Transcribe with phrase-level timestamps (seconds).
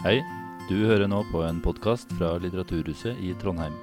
[0.00, 0.22] Hei,
[0.64, 3.74] du hører nå på en podkast fra Litteraturhuset i Trondheim.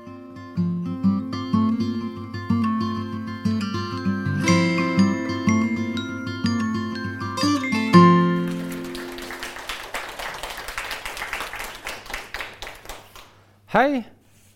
[13.75, 14.02] Hei.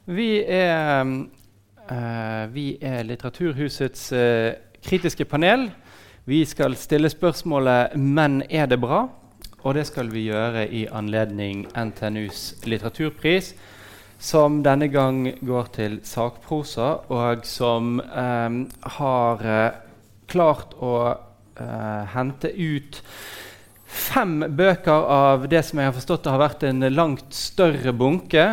[0.09, 5.69] Vi er, uh, vi er Litteraturhusets uh, kritiske panel.
[6.25, 9.20] Vi skal stille spørsmålet 'Men er det bra?'
[9.61, 13.53] Og det skal vi gjøre i anledning NTNUs litteraturpris,
[14.21, 18.57] som denne gang går til sakprosa, og som eh,
[18.97, 19.45] har
[20.31, 23.01] klart å eh, hente ut
[23.91, 28.45] fem bøker av det som jeg har forstått har vært en langt større bunke.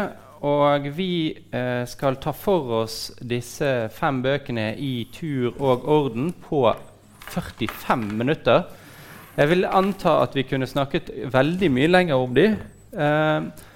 [0.47, 6.63] Og vi eh, skal ta for oss disse fem bøkene i tur og orden på
[7.29, 8.67] 45 minutter.
[9.39, 12.47] Jeg vil anta at vi kunne snakket veldig mye lenger om de.
[12.91, 13.67] Eh,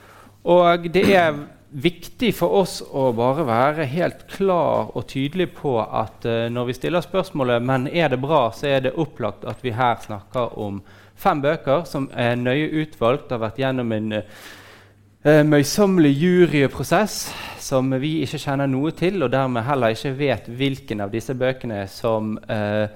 [0.51, 1.37] og det er
[1.73, 6.75] viktig for oss å bare være helt klar og tydelig på at eh, når vi
[6.77, 10.83] stiller spørsmålet men er det bra, så er det opplagt at vi her snakker om
[11.15, 17.21] fem bøker som er nøye utvalgt, har vært gjennom en eh, møysommelig juryprosess
[17.63, 21.85] som vi ikke kjenner noe til, og dermed heller ikke vet hvilken av disse bøkene
[21.87, 22.91] som eh,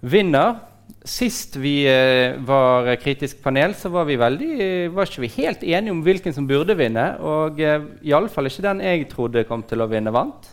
[0.00, 0.69] vinner.
[1.08, 4.56] Sist vi eh, var kritisk panel, så var vi, veldig,
[4.92, 7.06] var ikke vi helt enige om hvilken som burde vinne.
[7.24, 10.50] Og eh, iallfall ikke den jeg trodde kom til å vinne, vant.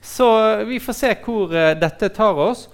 [0.00, 0.28] Så
[0.68, 2.64] vi får se hvor eh, dette tar oss.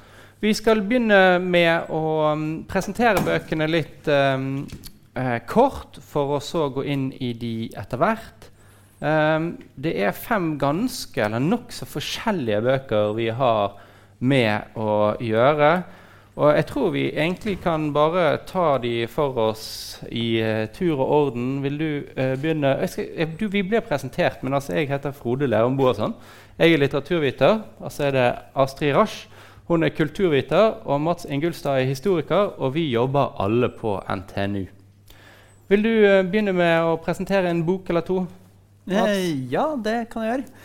[0.41, 4.63] Vi skal begynne med å um, presentere bøkene litt um,
[5.51, 8.47] kort, for å så gå inn i de etter hvert.
[9.03, 13.77] Um, det er fem ganske, eller nokså forskjellige bøker vi har
[14.25, 15.75] med å gjøre.
[16.41, 19.65] Og jeg tror vi egentlig kan bare ta de for oss
[20.09, 21.59] i uh, tur og orden.
[21.61, 22.73] Vil du uh, begynne?
[22.89, 26.15] Skal, jeg, du, vi blir presentert, men altså, jeg heter Frode Lerum Boasson.
[26.57, 27.61] Jeg er litteraturviter.
[27.85, 29.27] Og så er det Astrid Rasch.
[29.69, 32.57] Hun er kulturviter, og Mats Ingulstad er historiker.
[32.57, 34.65] Og vi jobber alle på NTNU.
[35.69, 35.93] Vil du
[36.27, 38.25] begynne med å presentere en bok eller to?
[38.91, 40.63] Eh, ja, det kan jeg gjøre.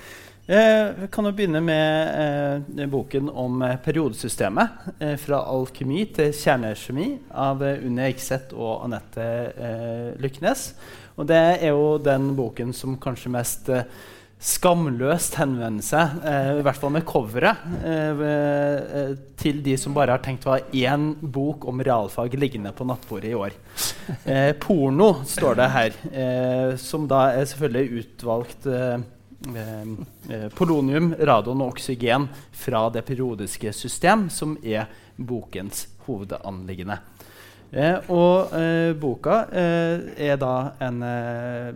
[0.48, 4.84] Eh, vi kan jo begynne med eh, boken om eh, periodesystemet.
[5.00, 10.68] Eh, 'Fra alkemi til kjernekjemi' av eh, Unni Eikseth og Anette eh, Lyknes.
[11.18, 13.72] Og det er jo den boken som kanskje mest
[14.46, 16.18] skamløst henvender seg,
[16.60, 17.62] i hvert fall med coveret,
[19.40, 23.32] til de som bare har tenkt å ha én bok om realfag liggende på nattbordet
[23.32, 23.56] i år.
[24.60, 25.98] porno står det her,
[26.78, 28.68] som da er selvfølgelig utvalgt
[29.54, 36.98] eh, polonium, radon og oksygen fra det periodiske system, som er bokens hovedanliggende.
[37.76, 41.72] Eh, og eh, boka eh, er da en eh,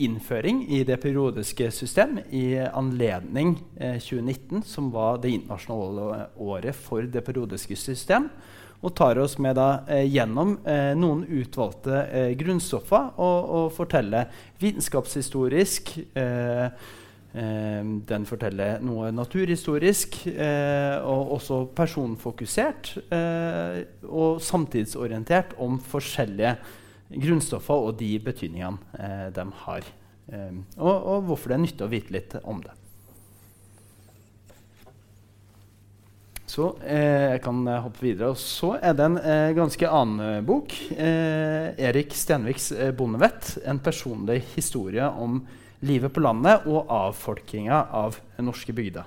[0.00, 7.20] innføring i det periodiske system i anledning 2019, som var det internasjonale året for det
[7.26, 8.30] periodiske system
[8.80, 14.30] og tar oss med da, eh, gjennom eh, noen utvalgte eh, grunnstoffer og, og forteller
[14.62, 16.64] vitenskapshistorisk eh,
[17.34, 22.90] eh, Den forteller noe naturhistorisk og også personfokusert
[24.08, 26.56] og samtidsorientert om forskjellige
[27.10, 29.86] grunnstoffer og de betydningene de har.
[30.30, 32.74] Og, og hvorfor det er nyttig å vite litt om det.
[36.50, 38.32] Så eh, jeg kan eh, hoppe videre.
[38.32, 40.74] Og så er det en eh, ganske annen eh, bok.
[40.96, 43.58] Eh, Erik Stenviks eh, 'Bondevett'.
[43.70, 45.40] En personlig historie om
[45.86, 49.06] livet på landet og avfolkinga av norske bygder.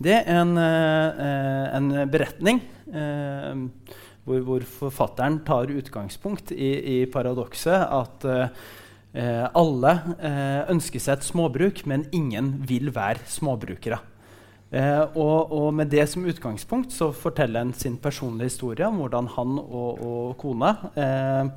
[0.00, 8.24] Det er en, en beretning hvor, hvor, forfatteren tar utgangspunkt i, i paradokset at
[9.60, 9.92] alle
[10.72, 14.00] ønsker seg et småbruk, men ingen vil være småbrukere.
[14.70, 19.30] Eh, og, og, med det som utgangspunkt så forteller han sin personlige historie om hvordan
[19.34, 21.48] han og, og kona eh,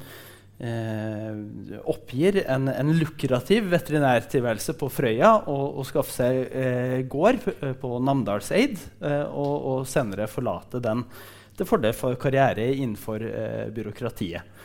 [0.65, 7.45] eh, oppgir en, en, lukrativ veterinærtilværelse på Frøya og, og skaffer seg eh, gård
[7.81, 11.05] på Namdalseid, eh, og, og, senere forlate den
[11.53, 14.57] til fordel for karriere innenfor eh, byråkratiet.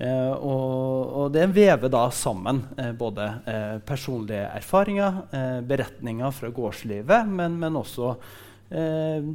[0.00, 6.48] Eh, og, og, det vever da sammen eh, både eh, personlige erfaringer, eh, beretninger fra
[6.56, 8.14] gårdslivet, men, men også
[8.72, 9.28] eh,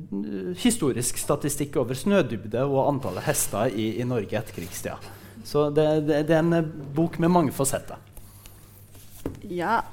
[0.64, 4.98] historisk statistikk over snødybde og antallet hester i, i Norge etter krigstida.
[5.46, 8.02] Så det, det, det, er en bok med mange fasetter.
[9.46, 9.84] Ja,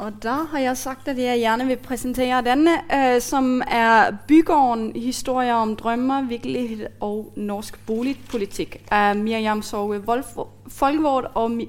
[0.00, 4.92] og da har jeg sagt at jeg gjerne vil presentere denne, uh, som er 'Bygården
[4.96, 10.22] historier om drømmer, virkelighet og norsk boligpolitikk' av Miriam Sorge
[10.68, 11.60] Folkvord og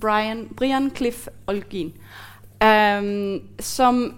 [0.00, 1.92] Brian, Brian Cliff Olgin,
[2.64, 4.14] um, som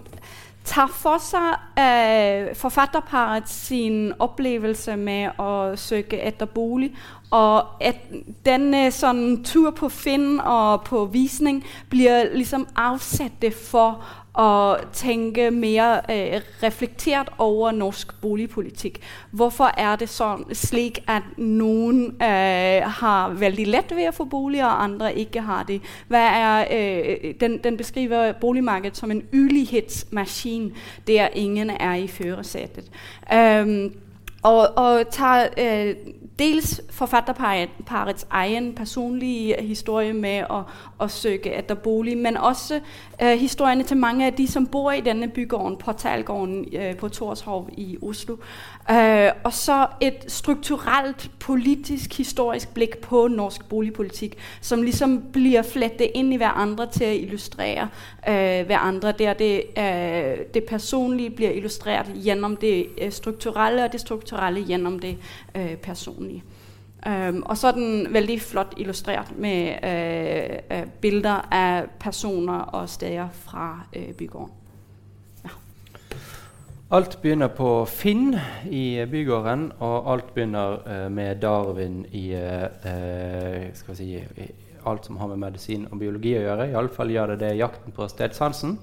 [0.65, 6.91] tar for seg uh, forfatterparet sin opplevelse med å søke etter bolig.
[7.31, 8.01] Og at
[8.45, 14.01] denne sånn tur på Finn og på visning blir liksom avsatt for
[14.31, 19.01] å tenke mer eh, reflektert over norsk boligpolitikk.
[19.35, 24.63] Hvorfor er det sånn slik at noen eh, har veldig lett ved å få bolig,
[24.63, 25.81] og andre ikke har det?
[26.11, 30.71] Er, eh, den, den, beskriver boligmarkedet som en ulighetsmaskin
[31.07, 32.87] der ingen er i førersetet.
[33.31, 33.91] Um,
[34.43, 35.95] og, og tar øh,
[36.39, 40.63] dels forfatterparets egen personlige historie med å,
[40.99, 42.79] å søke etter bolig, men også
[43.21, 47.69] øh, historiene til mange av de som bor i denne bygården, Portalgården øh, på Torshov
[47.77, 48.37] i Oslo.
[48.91, 56.11] Øh, og så et strukturelt, politisk, historisk blikk på norsk boligpolitikk, som liksom blir flettet
[56.13, 57.87] inn i hverandre til å illustrere
[58.27, 64.01] øh, hverandre, der det, øh, det, personlige blir illustrert gjennom det øh, strukturelle, og det
[64.01, 65.17] strukturelle gjennom det
[65.55, 66.43] øh, personlige.
[67.07, 69.73] Um, og så er den veldig flott illustrert med
[71.01, 73.85] bilder av personer og steder fra
[74.17, 74.60] bygården.
[76.91, 78.33] Alt begynner på Finn
[78.67, 84.09] i bygården, og alt begynner med Darwin i vi si,
[84.85, 86.67] alt som har med medisin og biologi å gjøre.
[86.73, 88.75] Iallfall gjør det det 'Jakten på stedsansen'.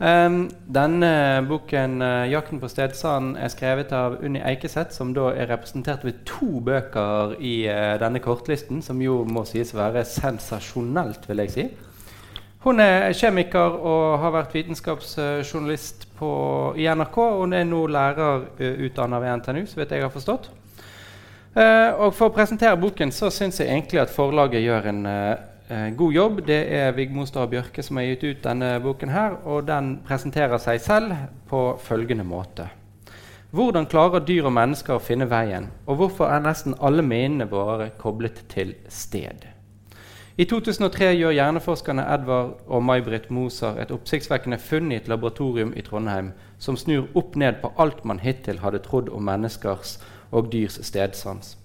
[0.00, 5.46] Um, denne boken, uh, 'Jakten på stedsanden', er skrevet av Unni Eikeseth, som da er
[5.46, 11.28] representert ved to bøker i uh, denne kortlisten, som jo må sies å være sensasjonelt,
[11.28, 11.68] vil jeg si.
[12.62, 16.32] Hun er kjemiker og har vært vitenskapsjournalist på,
[16.78, 17.16] i NRK.
[17.40, 18.44] Hun er nå lærer
[18.86, 20.50] utdannet ved NTNU, så vidt jeg har forstått.
[21.58, 25.32] Eh, og For å presentere boken så syns jeg egentlig at forlaget gjør en uh,
[25.72, 26.40] Eh, god jobb.
[26.46, 29.08] Det er Vigmor Bjørke som har gitt ut denne boken.
[29.08, 31.14] her, og Den presenterer seg selv
[31.48, 32.68] på følgende måte.
[33.50, 37.90] Hvordan klarer dyr og mennesker å finne veien, og hvorfor er nesten alle minnene våre
[37.98, 39.51] koblet til sted?
[40.40, 45.82] I 2003 gjør hjerneforskerne Edvard og May-Britt Moser et oppsiktsvekkende funn i et laboratorium i
[45.84, 49.98] Trondheim som snur opp ned på alt man hittil hadde trodd om menneskers
[50.30, 51.58] og dyrs stedsans.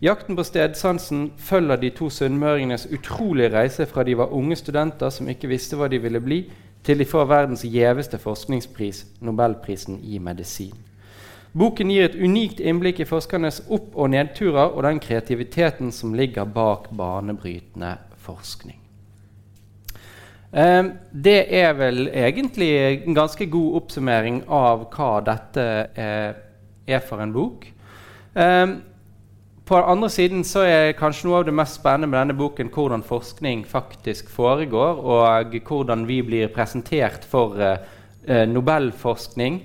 [0.00, 5.28] Jakten på stedsansen følger de to sunnmøringenes utrolige reise fra de var unge studenter som
[5.28, 6.40] ikke visste hva de ville bli,
[6.84, 10.72] til de får verdens gjeveste forskningspris, Nobelprisen i medisin.
[11.52, 16.48] Boken gir et unikt innblikk i forskernes opp- og nedturer og den kreativiteten som ligger
[16.48, 17.94] bak banebrytende
[18.24, 18.80] forskning.
[20.54, 25.64] Um, det er vel egentlig en ganske god oppsummering av hva dette
[25.98, 27.66] er, for en bok.
[28.38, 28.76] Um,
[29.66, 32.70] på den andre siden så er kanskje noe av det mest spennende med denne boken
[32.70, 39.62] hvordan forskning faktisk foregår, og hvordan vi blir presentert for uh, Nobelforskning.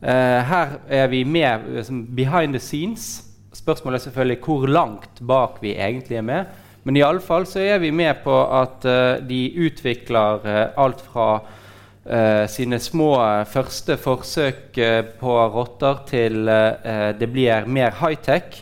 [0.00, 1.84] Uh, her er vi med
[2.16, 3.26] behind the scenes.
[3.52, 6.44] Spørsmålet er selvfølgelig hvor langt bak vi egentlig er med.
[6.90, 11.30] Men iallfall så er vi med på at uh, de utvikler alt fra
[12.50, 13.10] sine små
[13.46, 14.78] første forsøk
[15.20, 16.48] på rotter til
[17.20, 18.56] det blir mer high-tech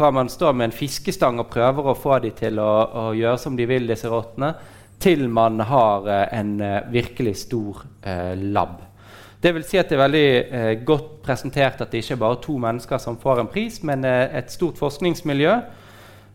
[0.00, 3.40] fra man står med en fiskestang og prøver å få dem til å, å gjøre
[3.42, 4.54] som de vil, disse rottene,
[5.00, 8.78] til man har uh, en uh, virkelig stor uh, lab.
[9.44, 12.56] Det vil si at det er veldig godt presentert at det ikke er bare to
[12.60, 15.54] mennesker som får en pris, men et stort forskningsmiljø.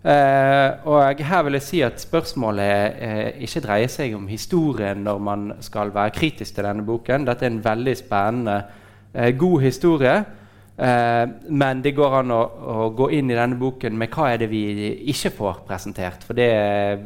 [0.06, 5.94] Og her vil jeg si at spørsmålet ikke dreier seg om historien når man skal
[5.96, 7.26] være kritisk til denne boken.
[7.26, 8.60] Dette er en veldig spennende,
[9.40, 10.18] god historie.
[10.78, 14.50] Men det går an å, å, gå inn i denne boken med hva er det
[14.52, 16.26] vi ikke får presentert.
[16.28, 16.52] For det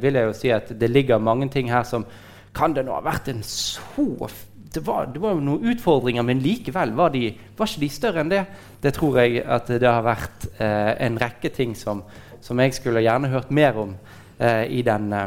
[0.01, 2.07] vil jeg jo si at det ligger mange ting her som
[2.49, 4.25] Kan det nå ha vært en så
[4.73, 8.23] det var, det var jo noen utfordringer, men likevel var, de, var ikke de større
[8.23, 8.43] enn det.
[8.83, 12.03] Det tror jeg at det har vært eh, en rekke ting som,
[12.41, 13.95] som, jeg skulle gjerne hørt mer om
[14.38, 15.23] eh, i denne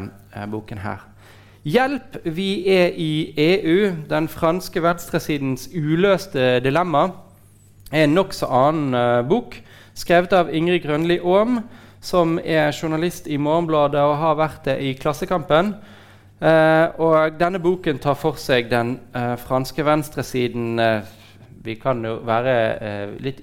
[0.49, 1.03] boken her.
[1.63, 7.05] Hjelp, vi er i EU, den franske venstresidens uløste dilemma
[7.93, 9.55] er en nokså annen uh, bok,
[9.95, 11.61] skrevet av Ingrid Grønli Aam,
[12.03, 15.75] som er journalist i Morgenbladet og har vært det i Klassekampen.
[16.43, 20.81] Uh, og denne boken tar for seg den uh, franske venstresiden
[21.63, 22.55] Vi kan jo være
[23.23, 23.39] litt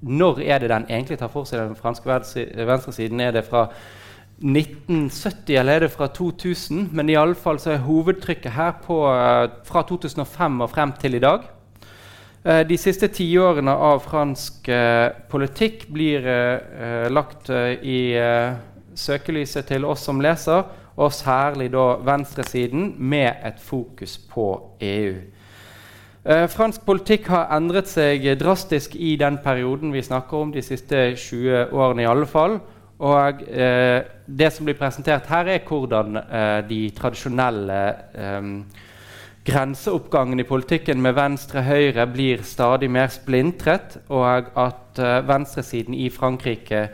[0.00, 3.20] Når er det den egentlig tar for seg den franske venstresiden?
[3.20, 3.66] Er det fra
[4.40, 6.88] 1970 eller er det fra 2000?
[6.96, 9.02] Men iallfall så er hovedtrykket her på,
[9.68, 11.44] fra 2005 og frem til i dag.
[12.40, 18.16] Eh, de siste tiårene av fransk eh, politikk blir eh, lagt i
[18.96, 20.64] søkelyset til oss som leser.
[21.00, 24.46] Og særlig da venstresiden, med et fokus på
[24.80, 25.14] EU.
[26.24, 31.14] Eh, fransk politikk har endret seg drastisk i den perioden vi snakker om, de siste
[31.16, 32.58] 20 årene i alle fall.
[33.00, 37.80] Og eh, det som blir presentert her, er hvordan eh, de tradisjonelle
[38.12, 38.50] eh,
[39.44, 46.88] grenseoppgangen i politikken med venstre-høyre blir stadig mer splintret, og at uh, venstresiden i Frankrike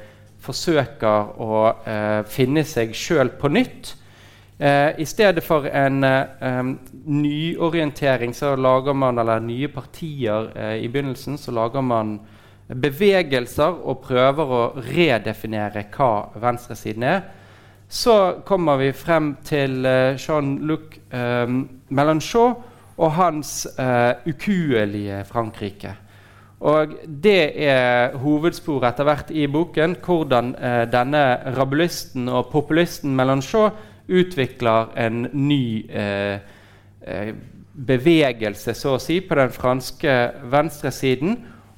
[0.47, 3.95] forsøker å eh, finne seg sjøl på nytt.
[4.59, 6.71] Eh, I stedet for en eh,
[7.07, 12.19] nyorientering så lager man, eller nye partier i begynnelsen, så lager man
[12.67, 16.13] bevegelser og prøver å redefinere hva
[16.43, 17.21] venstresiden er.
[17.89, 21.61] Så kommer vi frem til uh, Jean-Luc um,
[21.95, 22.57] Mélenchon
[22.99, 23.53] og hans
[24.27, 25.93] ukuelige Frankrike.
[26.61, 31.25] Og Det er hovedsporet etter hvert i boken, hvordan eh, denne
[31.59, 33.71] rabulisten og populisten Melanchon
[34.09, 35.85] utvikler en ny
[37.77, 40.15] bevegelse så å si, på den franske
[40.51, 41.37] venstresiden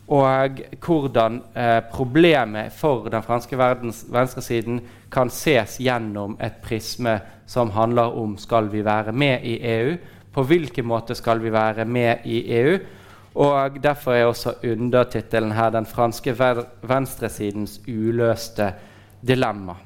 [0.09, 4.81] og hvordan eh, problemet for den franske verdens venstresiden
[5.13, 7.19] kan ses gjennom et prisme
[7.49, 9.97] som handler om skal vi være med i EU.
[10.33, 12.79] På hvilken måte skal vi være med i EU?
[13.39, 16.35] Og Derfor er også undertittelen her 'Den franske
[16.83, 18.73] venstresidens uløste
[19.23, 19.77] dilemma'.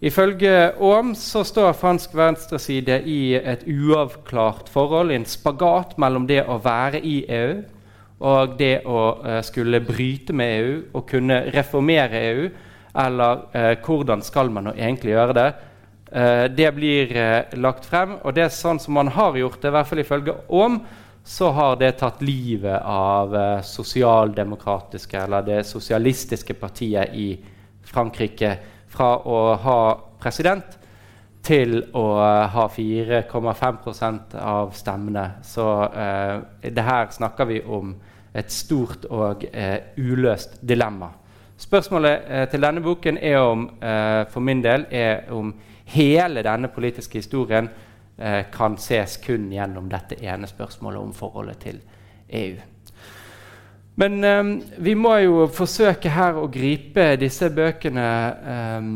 [0.00, 6.44] Ifølge Aam så står fransk venstreside i et uavklart forhold, i en spagat mellom det
[6.46, 7.56] å være i EU
[8.20, 12.48] og det å uh, skulle bryte med EU og kunne reformere EU,
[12.98, 15.52] eller uh, hvordan skal man egentlig gjøre det,
[16.14, 17.14] uh, det blir
[17.58, 18.16] lagt frem.
[18.22, 20.80] Og det er sånn som man har gjort det, i hvert fall ifølge Aam,
[21.28, 23.34] så har det tatt livet av
[23.66, 27.28] sosialdemokratiske, eller det sosialistiske partiet i
[27.84, 28.54] Frankrike
[28.88, 29.80] fra å ha
[30.20, 30.78] president
[31.44, 32.06] til å
[32.52, 35.24] ha 4,5% av stemmene.
[35.44, 36.34] Så eh,
[36.72, 37.94] det her snakker vi om
[38.36, 41.10] et stort og eh, uløst dilemma.
[41.58, 45.54] Spørsmålet eh, til denne boken er om, eh, for min del er om
[45.88, 47.70] hele denne politiske historien
[48.18, 51.80] eh, kan ses kun gjennom dette ene spørsmålet om forholdet til
[52.28, 52.58] EU.
[53.98, 58.10] Men eh, vi må jo forsøke her å gripe disse bøkene
[58.56, 58.92] eh,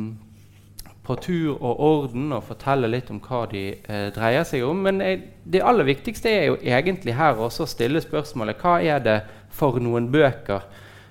[1.02, 4.84] på tur og orden og fortelle litt om hva de eh, dreier seg om.
[4.86, 9.02] Men eh, det aller viktigste er jo egentlig her også å stille spørsmålet hva er
[9.02, 9.18] det
[9.52, 10.62] for noen bøker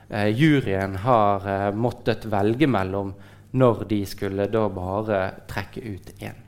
[0.09, 3.13] eh, juryen har måttet velge mellom
[3.51, 6.39] når de skulle da bare trekke ut én.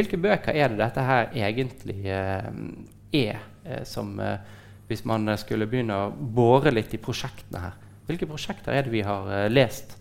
[0.00, 2.50] Hvilke bøker er det dette her egentlig eh,
[3.20, 3.42] er,
[3.84, 4.14] som
[4.88, 7.74] hvis man skulle begynne å bore litt i prosjektene her?
[8.08, 9.99] Hvilke prosjekter er det vi har lest?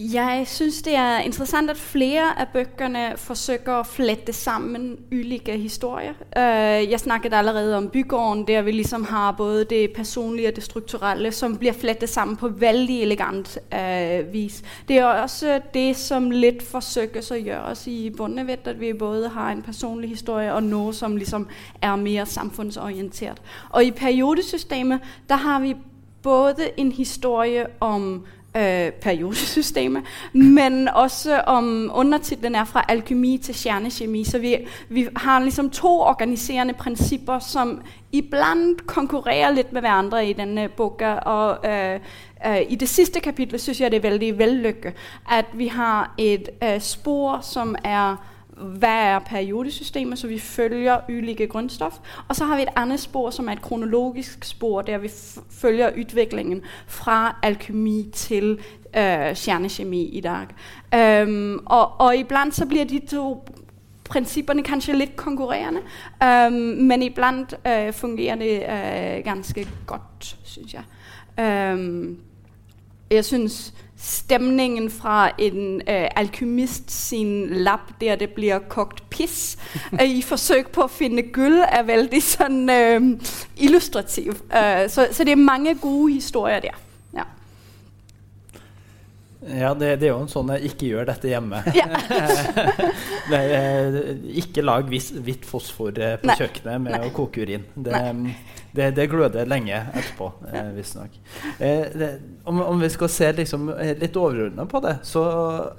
[0.00, 6.14] Jeg synes det er interessant at flere av bøkene forsøker å flette sammen ulike historier.
[6.32, 10.64] Uh, jeg snakket allerede om Bygården, der vi liksom har både det personlige og det
[10.64, 14.62] strukturelle som blir flettet sammen på veldig elegant uh, vis.
[14.88, 19.52] Det er også det som litt forsøkes å gjøres i Bondevett, at vi både har
[19.52, 21.48] en personlig historie og noe som liksom
[21.82, 23.42] er mer samfunnsorientert.
[23.70, 25.76] Og i periodesystemet der har vi
[26.22, 28.26] både en historie om
[28.56, 30.02] øh, periodesystemet,
[30.32, 34.24] men også om undertitlen er fra alkymi til kjernekjemi.
[34.24, 34.56] Så vi,
[34.88, 41.12] vi har liksom to organiserende prinsipper som iblant konkurrerer litt med hverandre i denne boka.
[41.12, 42.00] Og øh,
[42.46, 44.92] øh, i det siste kapitlet syns jeg det er veldig vellykket
[45.30, 48.16] at vi har et øh, spor som er
[48.60, 51.98] hva er periodesystemet, så vi følger ulike grundstof.
[52.28, 55.10] Og så har vi et annet spor som er et kronologisk spor, der vi
[55.50, 58.58] følger utviklingen fra alkemi til
[58.96, 60.46] øh, kjernekjemi i dag.
[61.24, 63.44] Um, og, og iblandt så blir de to
[64.10, 65.80] principperne kanskje litt konkurrerende,
[66.22, 66.52] um,
[66.86, 70.82] men iblandt øh, fungerer det øh, ganske godt, synes jeg.
[71.74, 72.18] Um,
[73.10, 79.58] jeg syns stemningen fra en øh, alkymist sin lab der det blir kokt piss
[79.92, 83.10] øh, i forsøk på å finne gull, er veldig sånn øh,
[83.60, 84.40] illustrativ.
[84.48, 86.78] Uh, så, så, det er mange gode historier der.
[87.14, 87.26] Ja.
[89.40, 91.60] Ja, det, det, er jo en sånn ikke gjør dette hjemme.
[91.80, 91.86] Ja.
[93.30, 93.44] det,
[94.42, 96.40] ikke lag hvitt fosfor på Nei.
[96.40, 97.04] kjøkkenet med Nei.
[97.08, 97.68] å koke urin.
[97.74, 98.00] Det,
[98.76, 101.18] det, det gløder lenge etterpå, eh, visstnok.
[101.58, 102.06] Eh,
[102.44, 105.24] om, om, vi skal se liksom, eh, litt overordna på det, så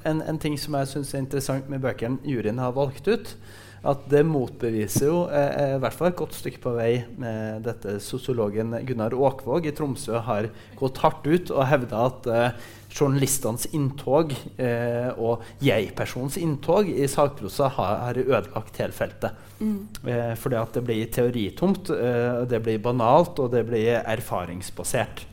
[0.04, 3.36] en, en, ting som jeg syns er interessant med bøkene juryen har valgt ut,
[3.82, 7.96] at det motbeviser jo eh, i hvert fall et godt stykke på vei med dette
[8.04, 14.34] sosiologen Gunnar Åkvåg i Tromsø har gått hardt ut og hevda at eh, journalistenes inntog
[14.60, 19.38] eh, og jeg-personens inntog i sakprosa har, har ødelagt hele feltet.
[19.62, 19.88] Mm.
[20.04, 25.26] Eh, fordi at det blir teoritomt, eh, det blir banalt, og det blir erfaringsbasert.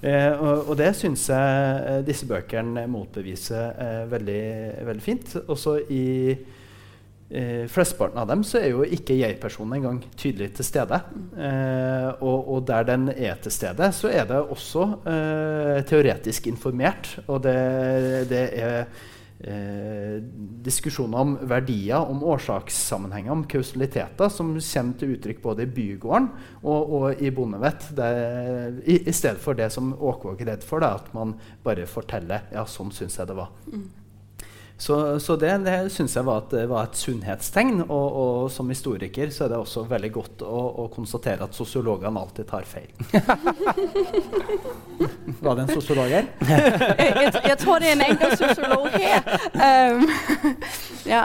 [0.00, 4.44] Eh, og, og, det syns jeg eh, disse bøkene motbeviser eh, veldig,
[4.88, 5.34] veldig fint.
[5.52, 6.04] Også i
[7.30, 11.00] eh, flesteparten av dem så er jo ikke jeg-personen engang tydelig til stede.
[11.36, 17.16] Eh, og, og, der den er til stede, så er det også eh, teoretisk informert.
[17.26, 17.56] Og det,
[18.30, 18.76] det er
[19.46, 20.18] eh,
[20.66, 26.28] diskusjoner om verdier, om årsakssammenhenger, om kausaliteter, som kommer til uttrykk både i Bygården
[26.64, 27.88] og, og i Bondevett.
[27.94, 32.50] I, I, stedet for det som Åkvåg er redd for, da, at man bare forteller
[32.52, 33.54] ja, sånn syns jeg det var.
[33.70, 33.88] Mm.
[34.80, 37.82] Så, så, det, det syns jeg var et, var et sunnhetstegn.
[37.84, 42.20] Og, og, som historiker så er det også veldig godt å, å konstatere at sosiologene
[42.22, 42.88] alltid tar feil.
[45.44, 46.24] var det en sosiolog her?
[46.96, 49.20] jeg, jeg, tror det er en enkelt sosiolog her.
[49.52, 50.08] Um,
[51.14, 51.24] ja.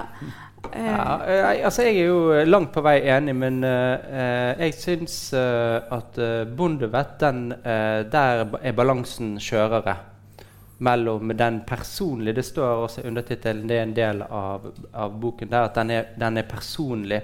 [0.75, 1.21] Ja,
[1.69, 2.19] altså jeg er jo
[2.49, 8.73] langt på vei enig, men uh, jeg syns uh, at uh, Bondevett, den, der er
[8.75, 10.14] balansen skjørere
[10.77, 15.51] mellom den personlige Det står også i undertittelen, det er en del av, av boken
[15.51, 17.21] der, at den er, den er personlig.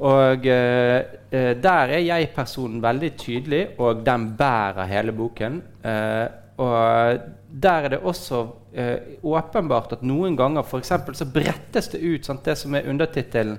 [0.00, 5.60] Og eh, der er jeg-personen veldig tydelig, og den bærer hele boken.
[5.84, 6.26] Eh,
[6.60, 7.18] og
[7.50, 8.40] der er det også
[8.72, 13.58] eh, åpenbart at noen ganger for så brettes det ut sant, det som er undertittelen.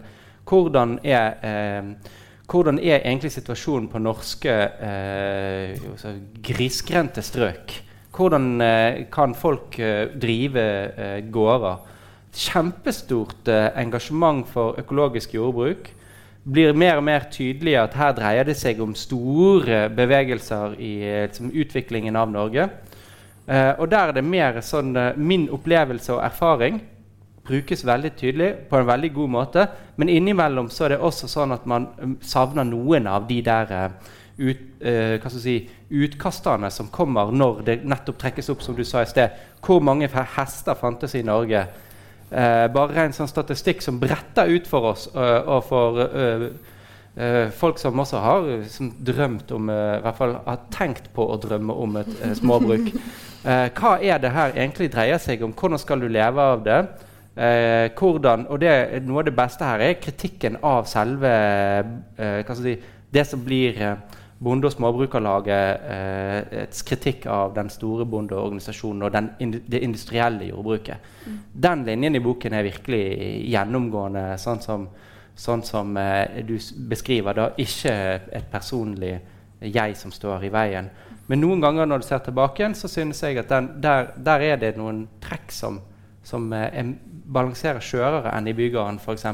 [0.49, 1.93] Hvordan er,
[2.49, 4.55] hvordan er egentlig situasjonen på norske
[6.43, 7.75] grisgrendte strøk?
[8.11, 10.59] Hvordan eh, kan folk eh, drive
[10.97, 11.77] eh, gårder?
[12.31, 15.89] Kjempestort engasjement for økologisk jordbruk.
[16.43, 20.93] Blir mer og mer tydelig at her dreier det seg om store bevegelser i
[21.27, 22.69] liksom, utviklingen av Norge.
[23.51, 26.79] og der er det mer sånn Min opplevelse og erfaring
[27.43, 29.67] brukes veldig tydelig på en veldig god måte.
[29.97, 31.87] Men innimellom så er det også sånn at man
[32.21, 33.91] savner noen av de der
[34.41, 39.09] ut, eh, si, utkastene som kommer når det nettopp trekkes opp, som du sa i
[39.09, 39.37] sted.
[39.61, 41.65] Hvor mange hester fantes i Norge?
[42.31, 46.45] Eh, bare en sånn statistikk som bretter ut for oss uh, og for uh,
[47.19, 51.35] uh, folk som også har som drømt om i hvert fall har tenkt på å
[51.43, 52.93] drømme om et småbruk.
[53.43, 55.51] hva er det her egentlig dreier seg om?
[55.51, 56.81] Hvordan skal du leve av det?
[57.97, 58.71] hvordan, og det,
[59.07, 61.31] Noe av det beste her er kritikken av selve
[62.59, 62.73] si,
[63.11, 63.79] det som blir
[64.41, 69.29] Bonde- og Småbrukarlaget eh, kritikk av den store bondeorganisasjonen og den,
[69.69, 70.97] det industrielle jordbruket.
[71.25, 71.35] Mm.
[71.53, 73.03] Den linjen i boken er virkelig
[73.51, 74.87] gjennomgående, sånn som,
[75.37, 76.55] sånn som eh, du
[76.89, 77.37] beskriver.
[77.37, 77.93] Da ikke
[78.33, 79.19] et personlig
[79.61, 80.89] jeg som står i veien.
[81.29, 84.41] Men noen ganger når du ser tilbake igjen, så synes jeg at den, der, der,
[84.41, 85.77] er det noen trekk som,
[86.25, 86.81] som eh,
[87.29, 89.29] balanserer skjørere enn i Bygården f.eks.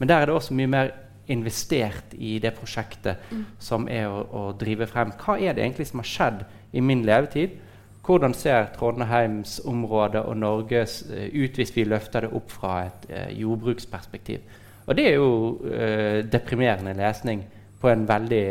[0.00, 0.92] Men der er det også mye mer
[1.30, 3.42] investert i det prosjektet mm.
[3.62, 5.12] som er å, å, drive frem.
[5.20, 7.58] Hva er det egentlig som har skjedd i min levetid?
[8.06, 13.28] Hvordan ser Trondheimsområdet og Norges uh, ut hvis vi løfter det opp fra et uh,
[13.36, 14.58] jordbruksperspektiv?
[14.86, 15.30] Og det er jo
[15.62, 17.44] uh, deprimerende lesning
[17.80, 18.46] på en veldig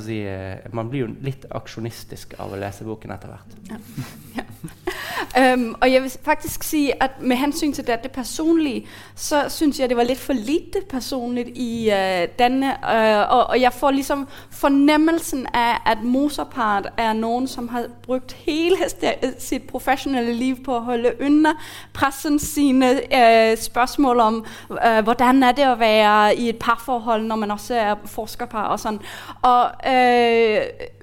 [0.00, 0.22] si,
[0.72, 3.58] Man blir jo litt aksjonistisk av å lese boken etter hvert.
[4.38, 4.39] Ja.
[5.38, 9.88] Um, og jeg vil faktisk si at med hensyn til det personlige, så syns jeg
[9.88, 12.72] det var litt for lite personlig i uh, denne.
[12.82, 18.32] Uh, og, og, jeg får liksom fornemmelsen av at moserpart er noen som har brukt
[18.32, 18.76] hele
[19.38, 21.54] sitt profesjonelle liv på å holde unna
[21.94, 24.44] pressen sine uh, spørsmål om
[25.04, 28.98] hvordan er det å være i et parforhold når man også er forskerpar og sånn.
[29.46, 29.86] Og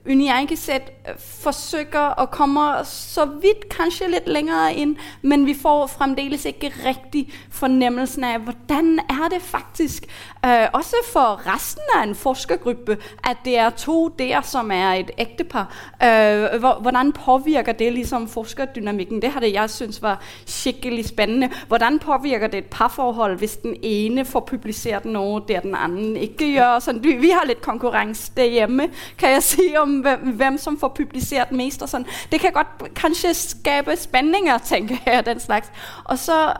[0.07, 6.45] Uni Eikeseth forsøker å komme så vidt kanskje litt lenger inn, men vi får fremdeles
[6.49, 10.07] ikke riktig fornemmelsen av hvordan er det faktisk,
[10.43, 15.11] uh, også for resten av en forskergruppe, at det er to der som er et
[15.17, 15.71] ektepar.
[16.01, 19.21] Uh, hvordan påvirker det liksom forskerdynamikken?
[19.21, 21.51] Det hadde jeg syntes var skikkelig spennende.
[21.67, 26.51] Hvordan påvirker det et parforhold hvis den ene får publisert noe der den andre ikke
[26.51, 26.79] gjør?
[26.83, 31.81] Sånn, vi har litt konkurranse hjemme, kan jeg si, om hvem som får publisert mest.
[31.81, 32.05] og sånn.
[32.31, 35.25] Det kan godt kanskje skape spenninger, tenker jeg.
[35.25, 35.71] den slags.
[36.05, 36.53] Og så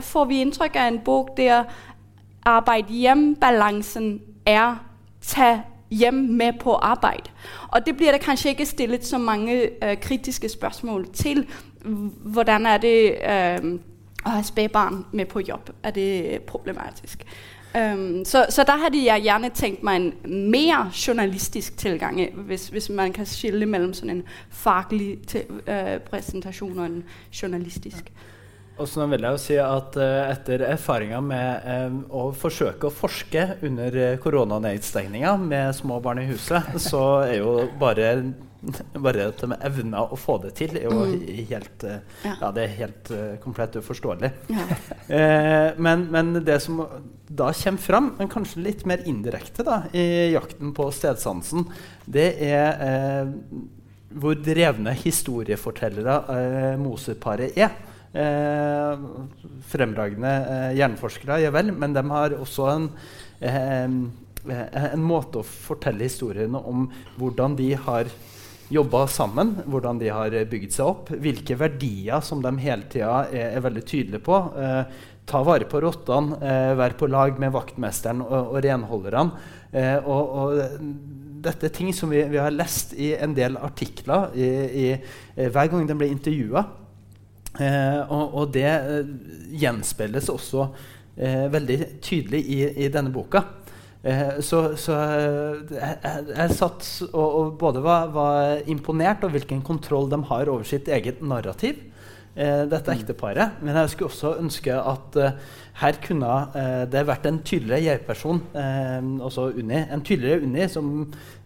[0.00, 1.64] får vi inntrykk av en bok der
[2.46, 4.78] arbeid-hjem-balansen er
[5.22, 7.28] ta hjem med på arbeid.
[7.68, 11.46] Og det blir det kanskje ikke stillet så mange uh, kritiske spørsmål til.
[12.24, 13.78] Hvordan er det uh,
[14.24, 17.24] å ha spædbarn med på jobb, er det problematisk.
[17.74, 22.90] Um, så, så, der hadde jeg gjerne tenkt meg en mer journalistisk tilgang, hvis, hvis
[22.92, 24.20] man kan skille mellom sånn en
[24.52, 27.00] faglig uh, presentasjon og en
[27.32, 28.12] journalistisk.
[28.76, 32.94] Og så vil jeg jo si at uh, Etter erfaringer med um, å forsøke å
[32.94, 38.12] forske under koronanedstengninga med små barn i huset, så er jo bare
[39.04, 41.22] bare at de evner å få det til, er jo mm.
[41.50, 42.34] helt, uh, ja.
[42.34, 42.50] ja.
[42.54, 44.30] det er helt uh, komplett uforståelig.
[44.52, 44.66] Ja.
[45.18, 46.82] eh, men, men, det som
[47.26, 51.66] da kommer fram, men kanskje litt mer indirekte da, i jakten på stedsansen,
[52.04, 53.24] det er
[54.12, 57.72] hvor drevne historiefortellere Moser-paret er.
[59.72, 60.32] fremragende
[60.76, 62.90] hjerneforskere, ja vel, men de har også en
[64.44, 68.10] en måte å fortelle historiene om hvordan de har
[68.72, 73.56] jobba sammen, hvordan de har bygd seg opp, hvilke verdier som de hele tida er,
[73.56, 74.38] er, veldig tydelige på.
[74.58, 79.42] Eh, ta vare på rottene, eh, være på lag med vaktmesteren og, og renholderne.
[79.72, 80.62] Eh, og, og,
[81.42, 84.48] dette er ting som vi, vi, har lest i en del artikler i,
[84.84, 86.64] i, eh, hver gang de blir intervjua.
[87.58, 89.14] Eh, og, og, det eh,
[89.62, 90.72] gjenspeiles også
[91.12, 93.42] veldig tydelig i, i denne boka.
[94.02, 99.62] Eh, så, så eh, jeg, jeg, satt og, og både var, var, imponert over hvilken
[99.62, 101.78] kontroll de har over sitt eget narrativ,
[102.34, 102.96] eh, dette mm.
[102.96, 103.60] ekteparet.
[103.62, 108.40] Men jeg skulle også ønske at uh, her kunne eh, det vært en tydeligere jeg-person,
[108.58, 110.90] eh, også Unni, en tydeligere Unni som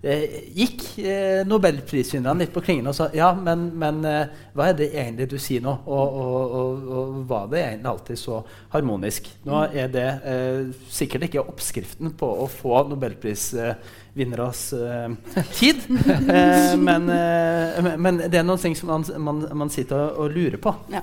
[0.06, 5.26] gikk eh, nobelprisvinneren litt på klingen og sa ja, men, men hva er det egentlig
[5.32, 5.72] du sier nå?
[5.86, 8.40] Og, og, og, og, var det egentlig alltid så
[8.74, 9.30] harmonisk?
[9.48, 9.76] Nå mm.
[9.82, 10.06] er det
[10.94, 14.62] sikkert ikke oppskriften på å få nobelprisvinneres
[15.58, 15.82] tid,
[16.86, 20.74] men, men, det er noen ting som man, man, man sitter og, lurer på.
[20.94, 21.02] Ja.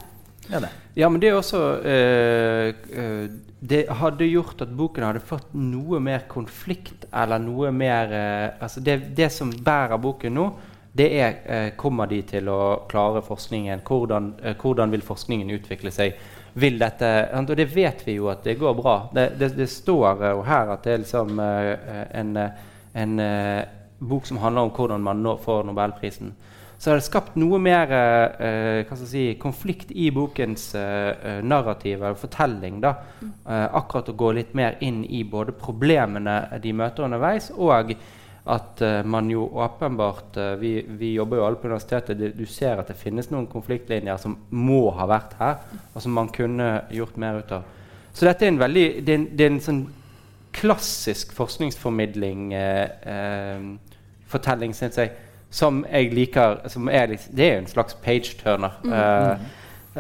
[0.52, 0.70] Ja, det.
[0.94, 3.30] ja, men det er også øh, øh,
[3.60, 8.84] Det hadde gjort at boken hadde fått noe mer konflikt, eller noe mer eh, altså
[8.84, 10.48] det, det, som bærer boken nå,
[10.94, 13.82] det er Kommer de til å klare forskningen?
[13.88, 16.20] Hvordan, hvordan vil forskningen utvikle seg?
[16.54, 18.98] Vil dette, og det vet vi jo at det går bra.
[19.16, 22.38] Det, det, det står jo her at det er liksom en,
[22.94, 23.16] en
[23.98, 26.36] bok som handler om hvordan man får Nobelprisen
[26.84, 32.82] så har det skapt noe mer eh, si, konflikt i bokens eh, narrativ eller fortelling.
[32.84, 32.92] Da.
[33.24, 37.96] Eh, akkurat å gå litt mer inn i både problemene de møter underveis, og
[38.52, 42.20] at man jo åpenbart vi, vi, jobber jo alle på universitetet.
[42.20, 45.62] Det, du ser at det finnes noen konfliktlinjer som må ha vært her,
[45.94, 47.70] og som man kunne gjort mer ut av.
[48.12, 49.86] Så dette er en veldig det er, det er en sånn
[50.54, 53.70] klassisk forskningsformidling uh,
[54.28, 55.16] fortelling, syns jeg
[55.54, 58.80] som jeg liker som er, Det er jo en slags page-turner.
[58.84, 58.94] Mm.
[58.94, 59.38] Uh,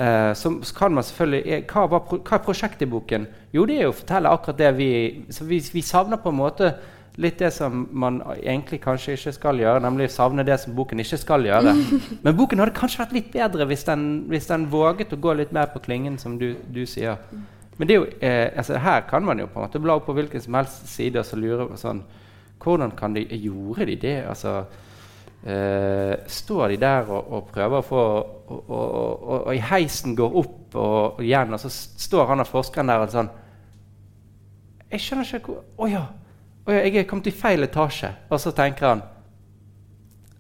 [0.02, 3.28] uh, som kan man selvfølgelig hva, var, hva, er prosjektet i boken?
[3.54, 4.90] Jo, det er jo å fortelle akkurat det vi
[5.30, 6.74] Så vi, vi, savner på en måte
[7.22, 11.20] litt det som man egentlig kanskje ikke skal gjøre, nemlig savne det som boken ikke
[11.22, 11.76] skal gjøre.
[12.24, 15.54] Men boken hadde kanskje vært litt bedre hvis den, hvis den våget å gå litt
[15.54, 17.22] mer på klingen, som du, du sier.
[17.78, 20.18] Men det jo, eh, altså, her kan man jo på en måte bla opp på
[20.18, 22.02] hvilken som helst side og så lure på sånn
[22.64, 24.18] Hvordan kan de, gjorde de det?
[24.24, 24.64] altså
[25.46, 30.36] eh, står de der og, og prøver å få og, og, og, i heisen går
[30.44, 33.32] opp og, igjen, og så står han og forskeren der og sånn
[34.92, 36.04] Jeg skjønner ikke hvor Å ja.
[36.70, 38.08] Jeg er kommet i feil etasje.
[38.32, 39.02] Og så tenker han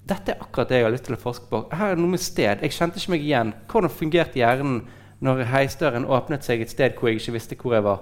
[0.03, 1.61] dette er akkurat det jeg har lyst til å forske på.
[1.71, 2.59] Her er noe med sted.
[2.59, 3.53] Jeg kjente ikke meg igjen.
[3.71, 4.81] Hvordan fungerte hjernen
[5.23, 8.01] når heisdøren åpnet seg et sted hvor jeg ikke visste hvor jeg var?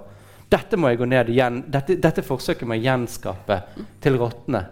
[0.50, 1.60] Dette må jeg gå ned igjen.
[1.70, 3.60] Dette, dette forsøket må jeg gjenskape
[4.02, 4.64] til rottene.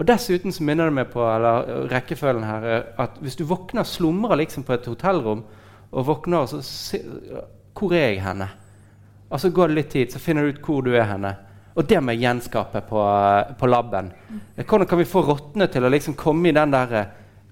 [0.00, 4.38] Og Dessuten så minner det meg på eller, rekkefølgen her, at hvis du våkner slumrer
[4.40, 5.42] liksom på et hotellrom,
[5.90, 7.02] og våkner så se,
[7.76, 8.48] Hvor er jeg henne?
[9.30, 11.34] Og så går det litt tid, så finner du ut hvor du er henne.
[11.76, 13.02] Og det må jeg gjenskape på,
[13.58, 14.10] på laben.
[14.56, 16.94] Hvordan kan vi få rottene til å liksom komme i den der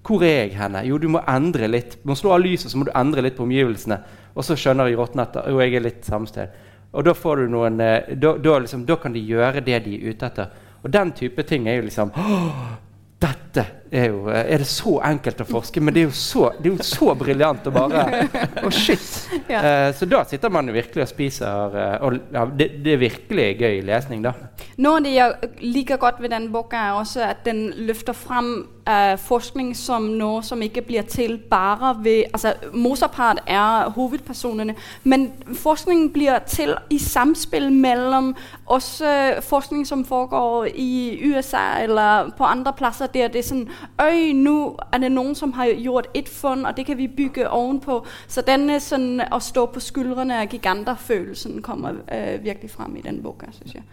[0.05, 0.83] Hvor er jeg henne?
[0.87, 1.99] Jo, du må endre litt.
[2.01, 3.99] Du må slå av lyset, så må du endre litt på omgivelsene.
[4.33, 6.49] Og så skjønner rottene at jo, jeg er litt samme sted.
[6.91, 7.13] Og da,
[7.45, 10.49] noen, eh, da, da, liksom, da kan de gjøre det de er ute etter.
[10.83, 12.11] Og den type ting er jo liksom
[13.21, 15.81] dette er jo Er det så enkelt å forske?
[15.81, 18.05] Men det er jo så, det er jo så briljant å bare
[18.65, 19.05] oh shit!
[19.49, 19.61] Ja.
[19.61, 21.73] Uh, så da sitter man virkelig og spiser.
[21.73, 24.35] Uh, og ja, det, det, er virkelig gøy lesning, da.
[24.79, 28.51] Noe jeg liker godt ved denne boka, er også at den løfter frem
[28.89, 35.29] uh, forskning som noe som ikke blir til bare ved altså Mozart er hovedpersonene, men
[35.61, 42.73] forskningen blir til i samspill mellom også forskning som foregår i USA eller på andre
[42.73, 43.67] plasser der det er sånn
[44.01, 47.49] øy, nu er det nogen, som har gjort et fund, og det kan vi bygge
[47.49, 48.05] ovenpå.
[48.27, 53.23] Så denne sådan, at stå på skuldrene af giganter-følelsen kommer øh, virkelig frem i den
[53.23, 53.83] bog, synes jeg.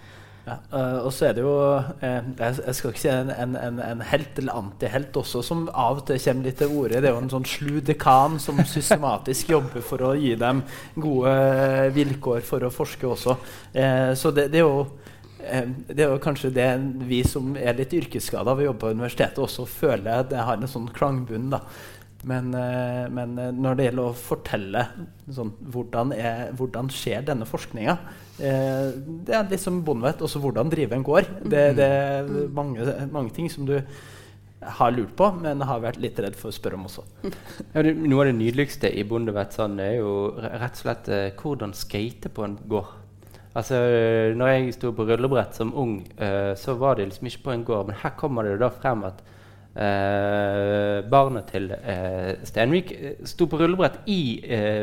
[0.46, 3.80] Ja, uh, og så er det jo uh, jeg, skal ikke si en, en, en,
[3.82, 7.00] en helt eller antihelt også, som av og til kommer litt til orde.
[7.02, 10.62] Det er jo en sånn slu dekan som systematisk jobber for å gi dem
[10.94, 11.34] gode
[11.96, 13.34] vilkår for å forske også.
[14.14, 14.86] så det, det, er jo
[15.36, 16.70] det er jo kanskje det
[17.06, 20.70] vi som er litt yrkesskada ved å jobbe på universitetet, også føler det har en
[20.70, 21.50] sånn klangbunn.
[21.52, 21.60] da.
[22.26, 22.48] Men,
[23.14, 24.86] men, når det gjelder å fortelle
[25.30, 27.98] sånn, hvordan, er, hvordan skjer denne forskninga,
[28.36, 28.90] Eh,
[29.24, 31.30] det er litt som Bondeveit, også hvordan drive en gård.
[31.40, 31.78] Det, mm.
[31.78, 33.78] det er mange, mange, ting som du
[34.76, 37.06] har lurt på, men har vært litt redd for å spørre om også.
[37.72, 41.32] Ja, det, noe av det nydeligste i bondevett sånn, er jo rett og slett eh,
[41.40, 42.94] hvordan skate på en gård.
[43.56, 43.78] Altså,
[44.36, 47.64] når jeg sto på rullebrett som ung, eh, så var det liksom ikke på en
[47.64, 47.86] gård.
[47.88, 49.22] Men her kommer det da frem at
[49.72, 54.20] eh, barnet til eh, Stenvik eh, sto på rullebrett i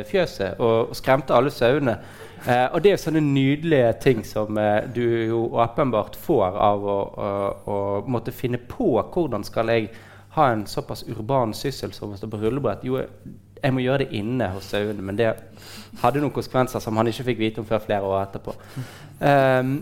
[0.09, 1.99] fjøset og, og skremte alle sauene.
[2.47, 6.97] Eh, og det er sånne nydelige ting som eh, du jo åpenbart får av å,
[7.15, 7.29] å,
[7.71, 7.77] å,
[8.11, 9.87] måtte finne på hvordan skal jeg
[10.35, 12.83] ha en såpass urban syssel som å stå på rullebrett.
[12.83, 12.99] Jo,
[13.63, 15.31] jeg må gjøre det inne hos sauene, men det
[16.01, 18.55] hadde noen konsekvenser som han ikke fikk vite om før flere år etterpå.
[19.23, 19.73] Um,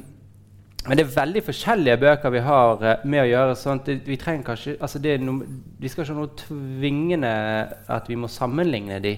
[0.81, 3.57] men det er veldig forskjellige bøker vi har uh, med å gjøre.
[3.57, 5.37] sånn vi, trenger kanskje, altså no,
[5.79, 7.33] vi skal ikke ha noe tvingende
[7.97, 9.15] at vi må sammenligne de,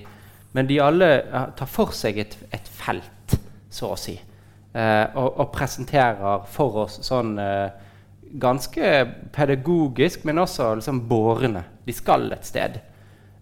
[0.54, 1.10] men de alle
[1.58, 3.38] tar for seg et, et felt
[3.74, 4.16] så å si.
[4.74, 7.68] Uh, og, og, presenterer for oss sånn uh,
[8.42, 8.94] ganske
[9.34, 11.66] pedagogisk, men også liksom bårende.
[11.86, 12.80] De skal et sted.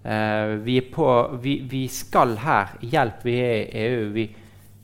[0.04, 1.08] Eh, vi, på,
[1.42, 2.76] vi, vi, skal her.
[2.82, 4.10] Hjelp, vi er i EU.
[4.16, 4.28] Vi,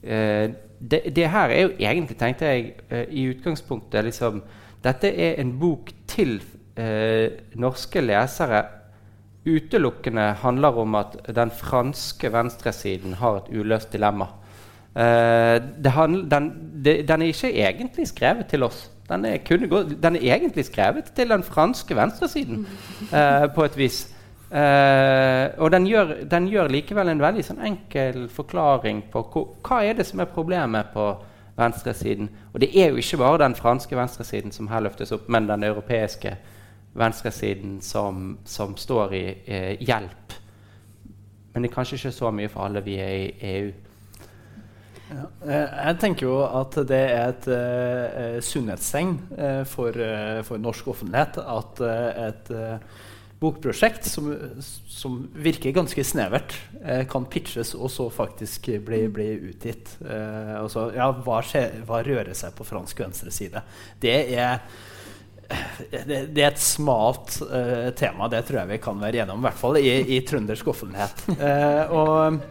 [0.03, 0.45] eh,
[0.79, 4.41] det, det, her er jo egentlig, tenkte jeg eh, i utgangspunktet liksom,
[4.83, 6.37] Dette er en bok til
[6.77, 8.61] eh, norske lesere
[9.47, 14.27] utelukkende handler om at den franske venstresiden har et uløst dilemma.
[14.97, 15.61] Uh,
[15.93, 16.47] handler, den,
[16.83, 18.91] det, den, er ikke egentlig skrevet til oss.
[19.09, 22.65] Den er, gå, den er egentlig skrevet til den franske venstresiden,
[23.11, 23.99] uh, på et vis.
[24.47, 29.97] Uh, og den gjør, den gjør, likevel en veldig sånn enkel forklaring på hva er
[29.97, 31.09] det som er problemet på
[31.57, 32.29] venstresiden.
[32.53, 35.65] Og det er jo ikke bare den franske venstresiden som her løftes opp, men den
[35.67, 36.37] europeiske
[36.97, 39.25] venstresiden som, som står i
[39.83, 40.37] hjelp.
[41.57, 43.69] Men det er kanskje ikke så mye for alle vi er i EU.
[45.07, 45.23] Ja.
[45.47, 50.91] Eh, jeg tenker jo at det er et uh, sunnhetstegn uh, for, uh, for, norsk
[50.91, 51.81] offentlighet at
[52.27, 52.51] et
[53.39, 54.31] bokprosjekt som,
[54.89, 56.55] som, virker ganske snevert,
[57.11, 59.91] kan pitches og så faktisk bli, bli utgitt.
[60.01, 63.61] altså, ja, hva, skje, hva, rører seg på fransk venstreside?
[64.01, 64.63] Det er
[65.91, 67.37] det, det, er et smalt
[67.99, 71.23] tema, det tror jeg vi kan være gjennom, i hvert fall i, i trøndersk offentlighet.
[71.93, 72.41] og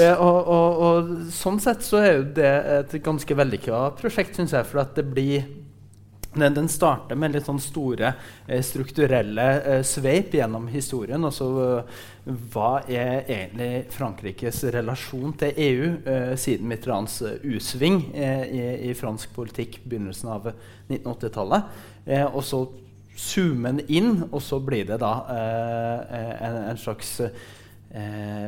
[0.00, 4.54] Eh, og, og, og, sånn sett så er jo det et ganske vellykka prosjekt, syns
[4.56, 4.68] jeg.
[4.68, 5.46] For at det blir
[6.38, 8.12] den, den starter med litt sånn store
[8.46, 11.24] eh, strukturelle eh, sveip gjennom historien.
[11.26, 11.50] Altså
[12.26, 18.94] hva er egentlig Frankrikes relasjon til EU eh, siden Mitterrands uh, U-sving eh, i, i,
[18.98, 20.48] fransk politikk begynnelsen av
[20.88, 21.76] 1980-tallet?
[22.06, 22.64] Eh, og så
[23.16, 27.46] zoomer den inn, og så blir det da en, en, slags eh,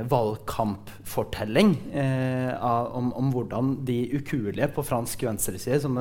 [0.08, 2.50] valgkampfortelling eh,
[2.92, 5.96] om, om, hvordan de ukuelige på fransk venstreside som,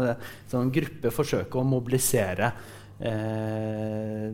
[0.49, 2.51] som en gruppe forsøker å mobilisere
[2.99, 4.27] eh,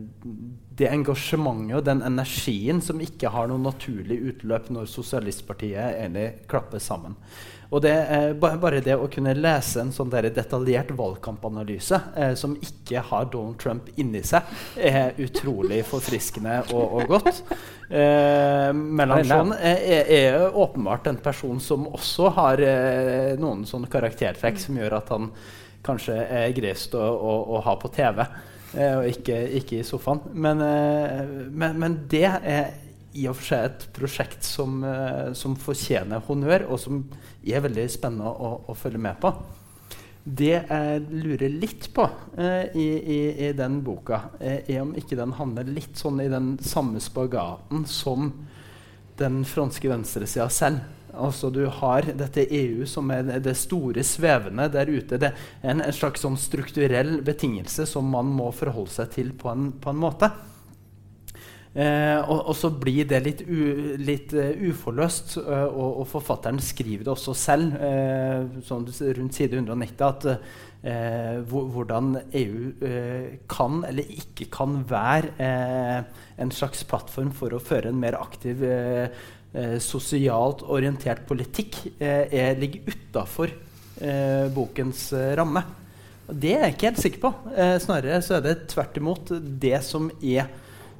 [0.74, 6.82] det engasjementet og den energien som ikke har noe naturlig utløp når Sosialistpartiet egentlig klapper
[6.82, 7.14] sammen.
[7.74, 13.02] Og det, eh, bare det å kunne lese en sånn detaljert valgkampanalyse eh, som ikke
[13.08, 14.46] har Donald Trump inni seg,
[14.78, 17.42] er utrolig forfriskende og, og godt.
[17.90, 24.62] Eh, Melanchon er, er, er, åpenbart en person som også har eh, noen sånne karaktertrekk
[24.62, 25.30] som gjør at han
[25.84, 28.22] kanskje er greiest å, å, å ha på TV.
[28.74, 30.22] Eh, og ikke, ikke, i sofaen.
[30.32, 32.72] Men, eh, men, men, det er
[33.14, 37.04] i og for seg et prosjekt som, uh, som fortjener honnør, og som
[37.46, 39.32] er veldig spennende å, å, følge med på.
[40.24, 42.06] Det jeg lurer litt på
[42.40, 46.30] eh, i, i, i, den boka, eh, er om ikke den havner litt sånn i
[46.32, 48.30] den samme spagaten som
[49.20, 50.80] den franske venstresida selv.
[51.12, 55.20] Altså Du har dette EU som er det store svevende der ute.
[55.20, 59.52] Det er en, en slags sånn strukturell betingelse som man må forholde seg til på
[59.52, 60.32] en, på en måte.
[61.74, 66.60] Eh, og, og, så blir det litt, u, litt uh, uforløst, uh, og, og, forfatteren
[66.62, 68.86] skriver det også selv, uh, sånn
[69.18, 70.30] rundt side 190, at
[71.48, 72.66] hvordan EU
[73.48, 75.30] kan eller ikke kan være
[76.36, 78.60] en slags plattform for å føre en mer aktiv
[79.80, 83.54] sosialt orientert politikk, er, ligger utafor
[84.52, 85.06] bokens
[85.40, 85.64] ramme.
[86.28, 87.32] Og det er jeg ikke helt sikker på.
[87.86, 89.32] snarere så er det tvert imot
[89.64, 90.52] det som er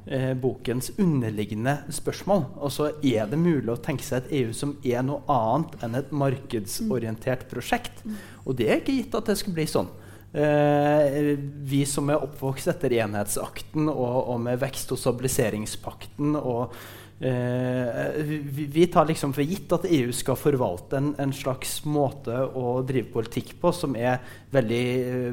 [0.07, 2.47] eh, bokens underliggende spørsmål.
[2.59, 5.99] Og så er det mulig å tenke seg et EU som er noe annet enn
[5.99, 8.03] et markedsorientert prosjekt.
[8.45, 9.89] Og det er ikke gitt at det skulle bli sånn.
[10.35, 11.31] Eh,
[11.63, 16.75] vi som er oppvokst etter enhetsakten og, og med vekst- og stabiliseringspakten og
[17.19, 22.35] Eh, vi, vi, tar liksom for gitt at EU skal forvalte en, en, slags måte
[22.35, 24.19] å drive politikk på som er
[24.51, 24.87] veldig,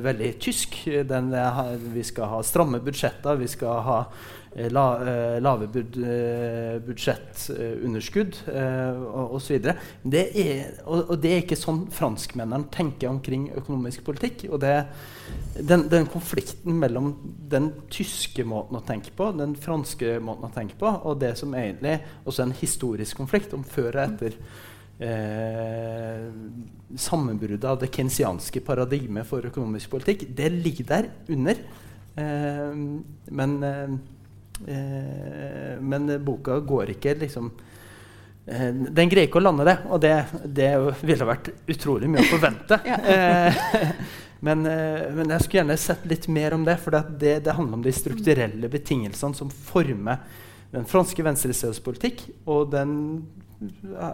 [0.04, 0.78] veldig tysk.
[1.10, 1.32] Den,
[1.90, 8.36] vi skal ha stramme budsjetter, vi skal ha Eh, la, eh, lave bud, eh, budsjettunderskudd
[8.52, 9.68] og osv.
[10.04, 10.24] Det
[10.84, 14.46] og, og det er ikke sånn franskmennene tenker omkring økonomisk politikk.
[14.50, 14.74] og det,
[15.56, 17.14] den, den, konflikten mellom
[17.48, 21.54] den tyske måten å tenke på, den franske måten å tenke på, og det som
[21.54, 24.36] egentlig også er en historisk konflikt om før og etter
[25.00, 26.28] eh,
[27.00, 31.62] sammenbruddet av det kensianske paradigmet for økonomisk politikk, det ligger der under.
[32.20, 32.82] Eh,
[33.32, 34.21] men eh, Eh,
[34.64, 37.48] men boka går ikke liksom
[38.46, 40.70] eh, Den greier ikke å lande det, og det, det
[41.02, 42.78] ville vært utrolig mye å forvente.
[43.14, 43.64] eh,
[44.42, 47.78] men, eh, men, jeg skulle gjerne sett litt mer om det, for det, det handler
[47.78, 50.22] om de strukturelle betingelsene som former
[50.72, 52.94] den franske venstresidens politikk og den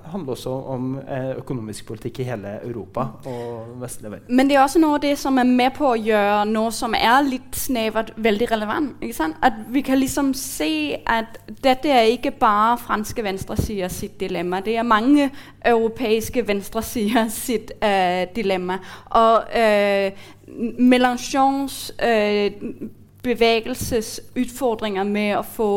[0.04, 4.36] handler også om eh, økonomisk politikk i hele Europa og vestlige verden.
[4.36, 6.94] Men det er også noe av det som er med på å gjøre noe som
[6.98, 9.04] er litt snevert, veldig relevant.
[9.42, 14.60] At vi kan liksom se at dette er ikke bare franske venstresider sitt dilemma.
[14.60, 15.30] Det er mange
[15.64, 18.78] europeiske venstresider sitt uh, dilemma.
[19.10, 20.28] Og uh,
[20.78, 22.88] Mélenchons uh,
[23.22, 25.70] bevegelsesutfordringer med å få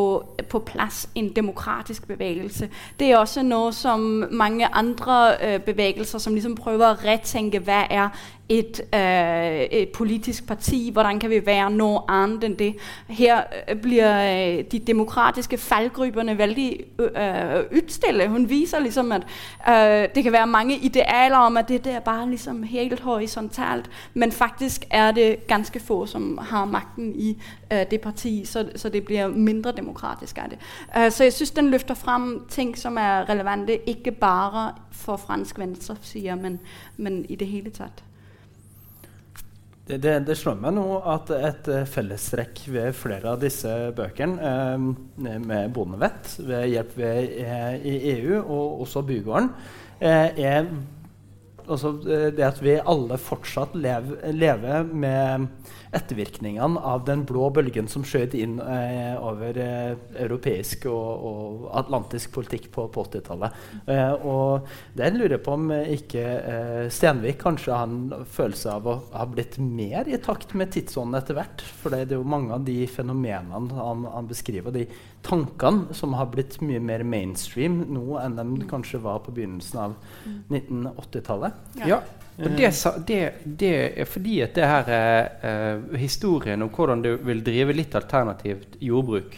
[0.50, 2.70] på plass en demokratisk bevegelse.
[3.00, 7.86] Det er også noe som mange andre øh, bevegelser som liksom prøver å retenke hva
[7.90, 8.10] er
[8.52, 10.90] et, øh, et, politisk parti.
[10.92, 12.76] Hvordan kan vi være noe annet enn det?
[13.08, 18.28] Her øh, blir øh, de demokratiske fallgrupene veldig øh, utstille.
[18.28, 19.24] Hun viser liksom at
[19.70, 24.32] øh, det kan være mange idealer om at det er bare liksom helt horisontalt, men
[24.32, 27.38] faktisk er det ganske få som har makten i
[27.74, 30.60] øh, det partiet, så, så, det blir mindre demokratisk av det.
[31.14, 36.36] Så jeg syns den løfter fram ting som er relevante, ikke bare for fransk venstreside,
[36.36, 36.60] men,
[36.98, 38.04] men i det hele tatt.
[39.98, 45.36] Det, det, slår meg nå at et uh, fellestrekk ved flere av disse bøkene, eh,
[45.42, 49.50] med Bondevett, ved hjelp ved, eh, i EU og også Bygården,
[50.00, 50.70] eh, er
[51.68, 55.48] altså, det at vi alle fortsatt lever, lever med
[55.92, 59.92] ettervirkningene av den blå bølgen som skjøt inn eh, over eh,
[60.24, 63.58] europeisk og, og, atlantisk politikk på, på 80-tallet.
[63.92, 68.98] Eh, og den lurer på om ikke eh, Stenvik kanskje har en følelse av å
[69.12, 71.66] ha blitt mer i takt med tidsånden etter hvert.
[71.82, 74.88] For det er jo mange av de fenomenene han, han beskriver, de
[75.22, 79.94] tankene som har blitt mye mer mainstream nå enn de kanskje var på begynnelsen av
[80.50, 81.62] 1980-tallet.
[81.86, 82.02] Ja.
[82.42, 82.72] Og det,
[83.08, 87.76] det, det, er fordi at det her er uh, historien om hvordan du vil drive
[87.76, 89.36] litt alternativt jordbruk.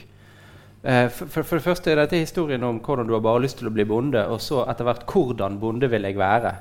[0.84, 3.72] Uh, for, for, det første er dette historien om hvordan du har bare lyst til
[3.72, 6.54] å bli bonde, og så etter hvert hvordan bonde vil jeg være.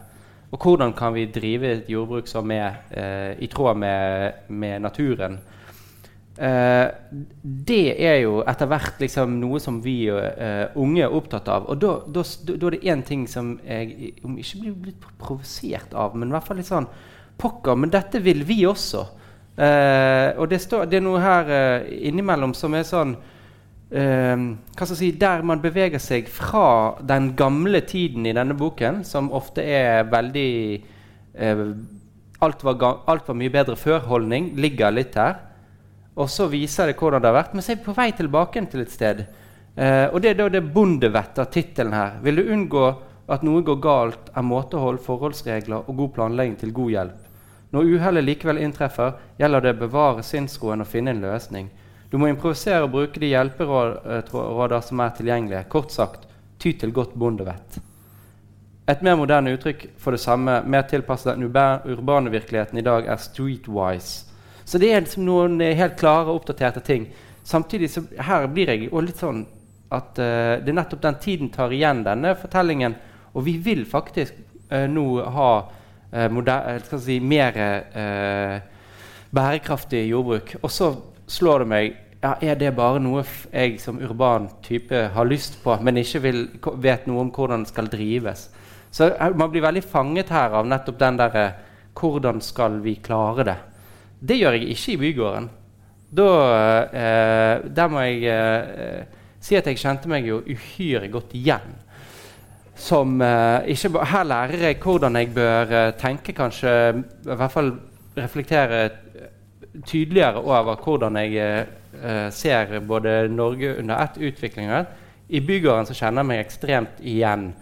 [0.53, 5.39] Og hvordan kan vi drive et jordbruk som er uh, i tråd med, med naturen.
[6.33, 6.89] Uh,
[7.45, 11.67] det er jo etter hvert liksom noe som vi uh, unge er opptatt av.
[11.69, 16.33] Og da, er det én ting som jeg om ikke blir blitt provosert av, men
[16.33, 16.89] i hvert fall litt sånn
[17.43, 19.03] Pokker, men dette vil vi også.
[19.57, 21.53] Uh, og det, står, det, er noe her
[22.09, 23.17] innimellom som er sånn
[23.93, 29.03] hva skal jeg si, Der man beveger seg fra den gamle tiden i denne boken,
[29.05, 30.53] som ofte er veldig
[32.41, 35.52] alt var, alt, var mye bedre før-holdning, ligger litt her.
[36.15, 37.55] Og så viser det hvordan det har vært.
[37.55, 39.25] Men så er vi på vei tilbake til et sted.
[39.77, 42.19] Eh, og det er da det bondevett av tittelen her.
[42.25, 42.87] Vil du unngå
[43.33, 47.29] at noe går galt, er måtehold, forholdsregler og god planlegging til god hjelp.
[47.73, 51.71] Når uhellet likevel inntreffer, gjelder det å bevare sinnsroen og finne en løsning.
[52.13, 55.65] Du må improvisere og bruke de hjelperåder som er tilgjengelige.
[55.73, 56.27] Kort sagt,
[56.61, 57.79] ty til godt bondevett.
[58.93, 63.23] Et mer moderne uttrykk for det samme, mer tilpasset den urbane virkeligheten i dag, er
[63.23, 64.32] streetwise.
[64.65, 67.09] Så det er liksom noen helt klare, og oppdaterte ting
[67.45, 69.43] samtidig så her blir jeg også litt sånn
[69.93, 72.95] at uh, det er nettopp den tiden tar igjen denne fortellingen.
[73.37, 74.37] Og vi vil faktisk
[74.73, 78.57] uh, nå ha uh, moder- eh, skal si, mer eh,
[79.33, 80.55] bærekraftig jordbruk.
[80.63, 80.93] Og så
[81.27, 85.75] slår det meg ja, Er det bare noe jeg som urban type har lyst på,
[85.83, 86.45] men ikke vil,
[86.79, 88.47] vet noe om hvordan det skal drives?
[88.95, 91.47] Så eh, man blir veldig fanget her av nettopp den derre
[91.93, 93.59] Hvordan skal vi klare det?
[94.23, 95.49] Det gjør jeg ikke i bygården.
[96.13, 96.29] Da
[96.93, 99.05] eh, Der må jeg eh,
[99.43, 101.75] si at jeg kjente meg jo uhyre godt igjen.
[102.79, 107.73] Som eh, ikke Her lærer jeg hvordan jeg bør eh, tenke, kanskje I hvert fall
[108.17, 109.29] reflektere eh,
[109.87, 114.85] tydeligere over hvordan jeg eh, ser både Norge under ett utviklinger.
[115.29, 117.53] I bygården så kjenner jeg meg ekstremt igjen.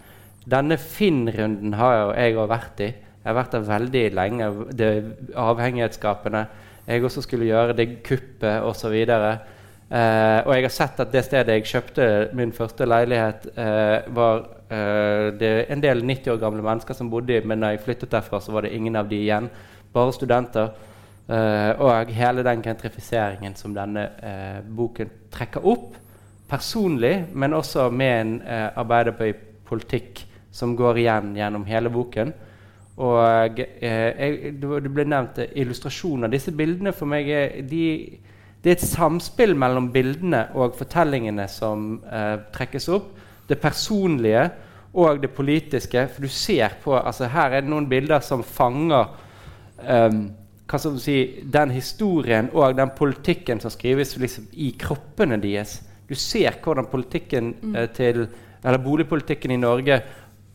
[0.45, 2.91] Denne Finn-runden har jo jeg òg vært i.
[3.21, 4.49] Jeg har vært der veldig lenge.
[4.73, 4.91] Det
[5.37, 6.45] avhengighetsskapende.
[6.87, 8.95] Jeg også skulle gjøre det kuppet osv.
[8.95, 14.45] Eh, og jeg har sett at det stedet jeg kjøpte min første leilighet, eh, var
[14.71, 18.13] eh, det en del 90 år gamle mennesker som bodde i, men da jeg flyttet
[18.13, 19.49] derfra, så var det ingen av de igjen.
[19.93, 20.71] Bare studenter.
[21.31, 25.93] Eh, og hele den gentrifiseringen som denne eh, boken trekker opp.
[26.49, 32.33] Personlig, men også med en eh, arbeiderpartipolitikk som går igjen gjennom hele boken.
[33.01, 36.31] Og eh, jeg, det ble nevnt eh, illustrasjoner.
[36.31, 37.85] Disse bildene for meg er, de,
[38.61, 43.09] det er et samspill mellom bildene og fortellingene som eh, trekkes opp.
[43.49, 44.45] Det personlige
[44.93, 46.05] og det politiske.
[46.13, 49.09] For du ser på altså Her er det noen bilder som fanger
[49.81, 50.21] um,
[50.71, 51.17] hva skal si,
[51.51, 55.81] den historien og den politikken som skrives liksom, i kroppene deres.
[56.07, 58.25] Du ser hvordan politikken eh, til,
[58.63, 60.01] eller boligpolitikken i Norge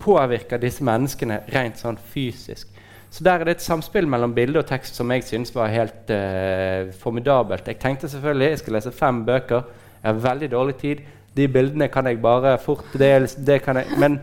[0.03, 2.69] påvirker disse menneskene rent sånn fysisk.
[3.11, 6.11] Så der er det et samspill mellom bilde og tekst som jeg syns var helt
[6.13, 7.69] uh, formidabelt.
[7.69, 9.63] Jeg tenkte selvfølgelig jeg skal lese fem bøker.
[10.03, 11.05] Jeg har veldig dårlig tid.
[11.37, 14.19] De bildene kan jeg bare fort det, det kan jeg, Men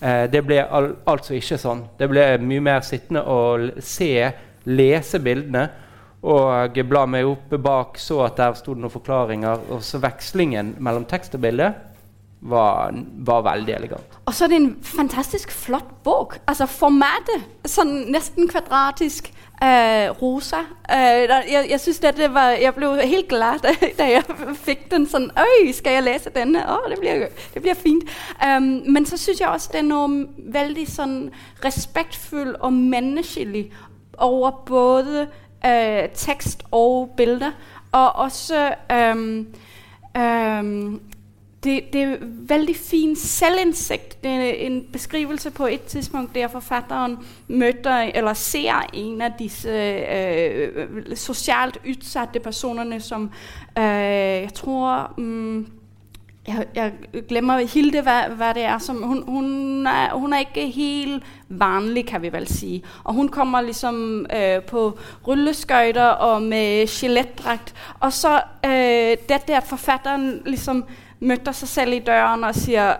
[0.00, 1.84] uh, det ble al altså ikke sånn.
[1.98, 3.38] Det ble mye mer sittende å
[3.76, 4.30] se,
[4.64, 5.68] lese bildene.
[6.20, 9.68] Og bla meg opp bak, så at der sto det noen forklaringer.
[9.72, 11.72] Og så vekslingen mellom tekst og bilde
[12.40, 14.18] var, var veldig elegant.
[14.24, 16.38] Og så er det en fantastisk flott bok.
[16.48, 19.32] Altså formatet, sånn nesten kvadratisk.
[19.62, 20.56] Øh, rosa.
[20.90, 24.22] Øh, jeg, jeg synes dette var Jeg ble helt glad da, jeg
[24.56, 25.04] fikk den.
[25.04, 26.62] Sånn Oi, skal jeg lese denne?
[26.64, 28.08] Å, det blir, det blir fint.
[28.40, 30.24] Um, men så syns jeg også det er noe
[30.56, 31.14] veldig sånn
[31.64, 33.66] respektfull og menneskelig
[34.16, 37.52] over både øh, tekst og bilder.
[37.92, 38.64] Og også
[39.12, 39.46] um,
[40.16, 41.00] um,
[41.64, 44.22] det, det er veldig fin selvinnsikt.
[44.22, 49.68] Det er en beskrivelse på et tidspunkt der forfatteren møter eller ser en av disse
[49.68, 53.30] øh, sosialt utsatte personene som
[53.78, 55.66] øh, Jeg tror mm,
[56.48, 56.92] jeg, jeg
[57.28, 62.06] glemmer Hilde, hva, hva det er som hun, hun, er, hun er ikke helt vanlig,
[62.06, 62.84] kan vi vel si.
[63.04, 67.74] Og hun kommer liksom øh, på rulleskøyter og med skjelettdrakt.
[68.00, 70.84] Og så øh, dette at forfatteren liksom
[71.20, 72.96] møter seg selv i døren og sier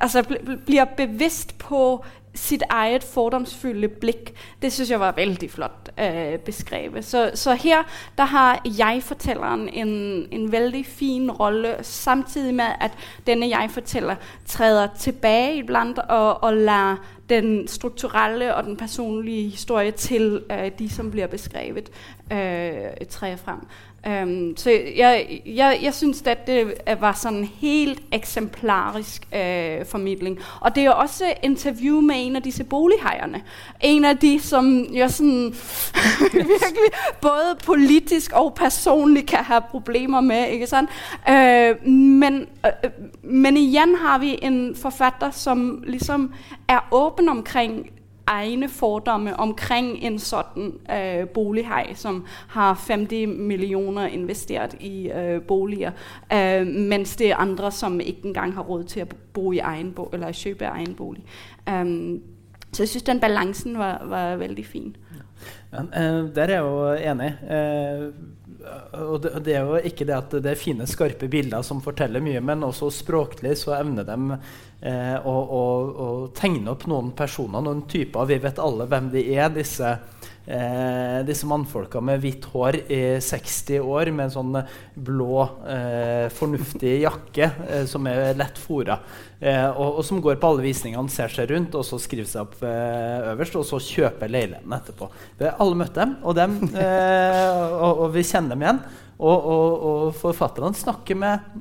[0.00, 4.32] Altså bl bl blir bevisst på sitt eget fordomsfulle blikk.
[4.62, 7.04] Det syns jeg var veldig flott øh, beskrevet.
[7.04, 7.82] Så, så her
[8.18, 9.88] der har jeg-fortelleren en,
[10.30, 12.90] en veldig fin rolle, samtidig med at
[13.26, 20.42] denne jeg-forteller træder tilbake iblant og, og lar den strukturelle og den personlige historie til
[20.50, 21.90] øh, de som blir beskrevet,
[22.32, 23.66] øh, tre frem.
[24.06, 30.36] Um, så jeg, jeg, jeg syns dette var sånn helt eksemplarisk uh, formidling.
[30.60, 33.40] Og det er jo også intervju med en av disse bolighaierne.
[33.80, 35.54] En av de som jeg sånn
[36.34, 36.90] virkelig
[37.22, 40.52] både politisk og personlig kan ha problemer med.
[40.52, 40.92] ikke sant?
[41.24, 42.90] Uh, men, uh,
[43.22, 46.28] men igjen har vi en forfatter som liksom
[46.68, 47.86] er åpen omkring
[48.28, 55.92] egne fordomme omkring en sånn øh, bolighai som har 50 millioner investert i øh, boliger,
[56.32, 59.92] øh, mens det er andre som ikke engang har råd til å bo i egen
[59.92, 61.24] bo eller kjøpe egen bolig.
[61.68, 62.22] Um,
[62.74, 64.96] så jeg syns den balansen var, var veldig fin.
[65.72, 67.30] Ja, eh, der er jeg jo enig.
[67.50, 68.12] Eh,
[68.94, 72.22] og det, det er jo ikke det at det er fine, skarpe bilder som forteller
[72.24, 75.62] mye, men også språklig så evner de eh, å, å,
[76.06, 78.28] å tegne opp noen personer, noen typer.
[78.30, 79.96] Vi vet alle hvem de er, disse
[80.46, 84.58] eh, disse mannfolka med hvitt hår i 60 år med en sånn
[84.94, 88.98] blå, eh, fornuftig jakke eh, som er lett fora,
[89.40, 92.44] eh, og, og, som går på alle visningene, ser seg rundt og så skriver seg
[92.46, 95.10] opp eh, øverst, og så kjøper leiligheten etterpå.
[95.40, 96.58] Har alle møtt dem, og, dem,
[97.84, 98.84] og, og vi kjenner dem igjen.
[99.24, 101.58] Og, og forfatterne snakker med,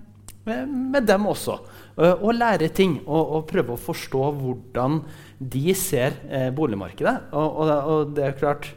[0.47, 1.59] med, med dem også.
[1.93, 5.03] Eh, og lærer ting og, og, prøver å forstå hvordan
[5.51, 7.15] de ser eh, boligmarkedet.
[7.35, 8.69] Og, og, og, det er klart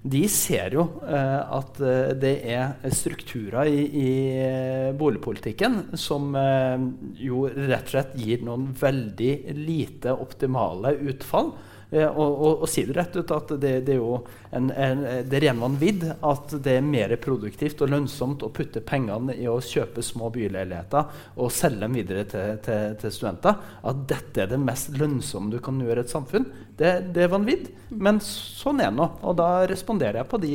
[0.00, 6.86] De ser jo eh, at eh, det er strukturer i, i eh, boligpolitikken som eh,
[7.20, 11.52] jo rett og slett gir noen veldig lite optimale utfall.
[11.90, 14.20] Eh, og, og, og, si det rett ut at det, det er jo
[14.54, 19.34] en, en, det ren vanvidd at det er mer produktivt og lønnsomt å putte pengene
[19.34, 23.58] i å kjøpe små byleiligheter og selge dem videre til, til, til studenter.
[23.82, 26.46] At dette er det mest lønnsomme du kan gjøre i et samfunn.
[26.78, 27.70] Det, det er vanvidd.
[27.90, 29.08] Men sånn er det nå.
[29.26, 30.54] Og da responderer jeg på de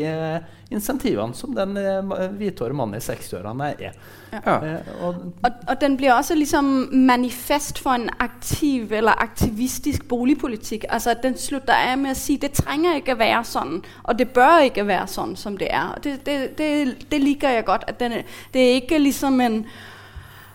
[0.71, 3.97] insentivene som den eh, hvithårede mannen i 60-årene er.
[4.33, 4.55] Ja.
[4.55, 10.85] Eh, og, og, og, den blir også liksom manifest for en aktiv eller aktivistisk boligpolitikk.
[10.89, 14.29] Altså Den slutter av med å si det trenger ikke å være sånn, og det
[14.33, 15.97] bør ikke være sånn som det er.
[16.03, 16.71] Det, det, det,
[17.11, 17.85] det liker jeg godt.
[17.87, 19.65] at den, Det er ikke liksom en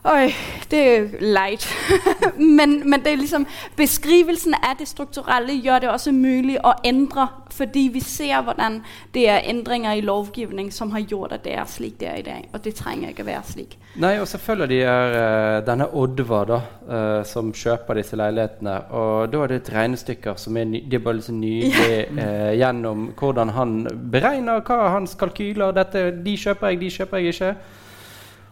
[0.00, 0.30] Oi,
[0.70, 1.66] det er leit.
[2.58, 3.44] men, men, det er liksom
[3.76, 7.26] beskrivelsen av det strukturelle gjør det også mulig å endre.
[7.50, 8.78] Fordi vi ser hvordan
[9.12, 12.24] det er endringer i lovgivning som har gjort at det er slik det er i
[12.24, 12.46] dag.
[12.54, 13.74] Og det trenger ikke å være slik.
[14.00, 18.78] Nei, og selvfølgelig er uh, denne Oddvar da, uh, som kjøper disse leilighetene.
[18.96, 23.10] Og da er det et regnestykke som er, ny, er bare liksom nydelig uh, gjennom
[23.20, 23.76] hvordan han
[24.14, 27.52] beregner hva hans kalkyler dette, De kjøper jeg, de kjøper jeg ikke.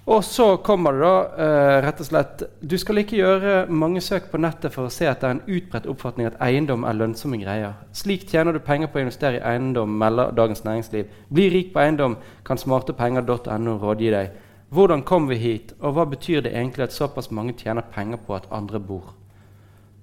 [0.09, 4.31] Og så kommer det da uh, rett og slett Du skal ikke gjøre mange søk
[4.33, 7.37] på nettet for å se at det er en utbredt oppfatning at eiendom er lønnsomme
[7.43, 7.75] greier.
[7.93, 11.11] Slik tjener du penger på å investere i eiendom, melder Dagens Næringsliv.
[11.29, 12.17] Bli rik på eiendom,
[12.49, 14.39] kan smartepenger.no rådgi deg.
[14.73, 18.37] Hvordan kom vi hit, og hva betyr det egentlig at såpass mange tjener penger på
[18.37, 19.13] at andre bor?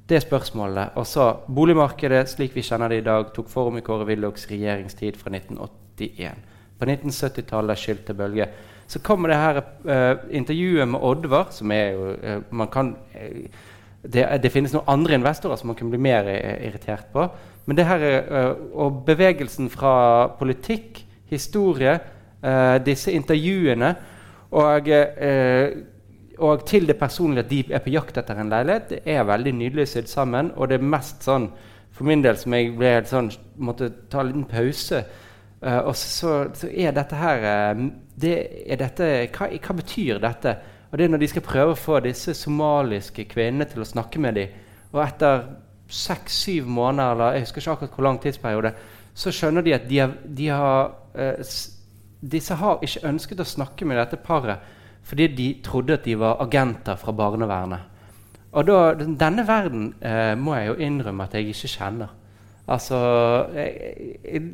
[0.06, 0.94] Det er spørsmålet.
[1.02, 5.18] Og så boligmarkedet slik vi kjenner det i dag, tok form i Kåre Willochs regjeringstid
[5.18, 6.46] fra 1981.
[6.78, 8.50] På 1970-tallet skyldte bølge.
[8.88, 13.64] Så kommer det her uh, intervjuet med Oddvar, som er jo uh, man kan, uh,
[14.06, 17.26] det, det, finnes noen andre investorer som man kan bli mer irritert på.
[17.66, 18.04] Men det her
[18.78, 21.00] og bevegelsen fra politikk,
[21.32, 21.96] historie,
[22.86, 23.88] disse intervjuene
[24.54, 24.90] og,
[26.38, 29.56] og til det personlige at de er på jakt etter en leilighet, det er veldig
[29.58, 30.52] nydelig sydd sammen.
[30.54, 31.50] Og det er mest sånn
[31.96, 35.02] for min del som jeg ble helt sånn, måtte ta en liten pause
[35.66, 37.44] Uh, og så, så, er dette her
[37.74, 37.80] uh,
[38.22, 38.34] det,
[38.70, 40.52] er dette, hva, hva, betyr dette?
[40.92, 44.22] Og det er når de skal prøve å få disse somaliske kvinnene til å snakke
[44.22, 44.52] med dem,
[44.94, 45.48] og etter
[45.90, 48.72] seks-syv måneder, eller jeg husker ikke akkurat hvor lang tidsperiode,
[49.18, 51.56] så skjønner de at de har, de har, uh,
[52.36, 54.74] disse har ikke ønsket å snakke med dette paret
[55.06, 57.92] fordi de trodde at de var agenter fra barnevernet.
[58.58, 59.92] Og da, denne verden
[60.42, 62.16] må jeg jo innrømme at jeg ikke kjenner.
[62.68, 62.98] Altså,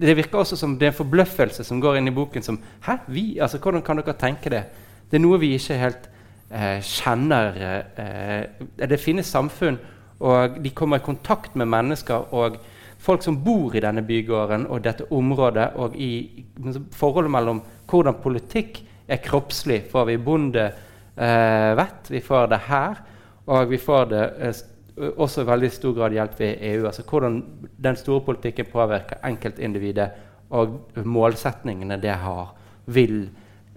[0.02, 2.98] Det virker også som det er en forbløffelse som går inn i boken som Hæ?
[3.08, 3.40] Vi?
[3.40, 4.64] Altså, Hvordan kan dere tenke det?
[5.12, 6.10] Det er noe vi ikke helt
[6.52, 7.58] eh, kjenner.
[7.98, 9.80] Eh, det finnes samfunn,
[10.20, 12.58] og de kommer i kontakt med mennesker og
[13.02, 16.46] folk som bor i denne bygården og dette området, og i
[16.94, 20.76] forholdet mellom hvordan politikk er kroppslig, får vi bondevett,
[21.18, 23.02] eh, vi får det her,
[23.48, 24.62] og vi får det eh,
[25.02, 26.86] også i veldig stor grad hjelp ved EU.
[26.86, 27.44] altså Hvordan
[27.84, 30.10] den store politikken påvirker enkeltindividet
[30.50, 32.52] og målsetningene det har,
[32.86, 33.30] vil,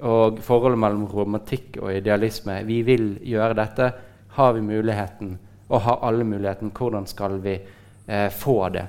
[0.03, 2.59] og forholdet mellom romantikk og idealisme.
[2.67, 3.93] Vi vil gjøre dette.
[4.35, 7.55] Har vi muligheten, og har alle muligheten, hvordan skal vi
[8.07, 8.87] eh, få det?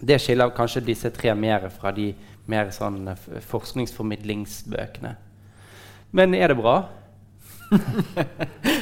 [0.00, 2.12] Det skiller kanskje disse tre mer fra de
[2.46, 5.14] mer sånn eh, forskningsformidlingsbøkene.
[6.12, 6.76] Men er det bra?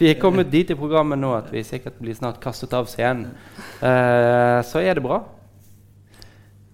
[0.00, 3.32] Vi er kommet dit i programmet nå at vi sikkert blir snart kastet av scenen.
[3.80, 5.22] Uh, så er det bra.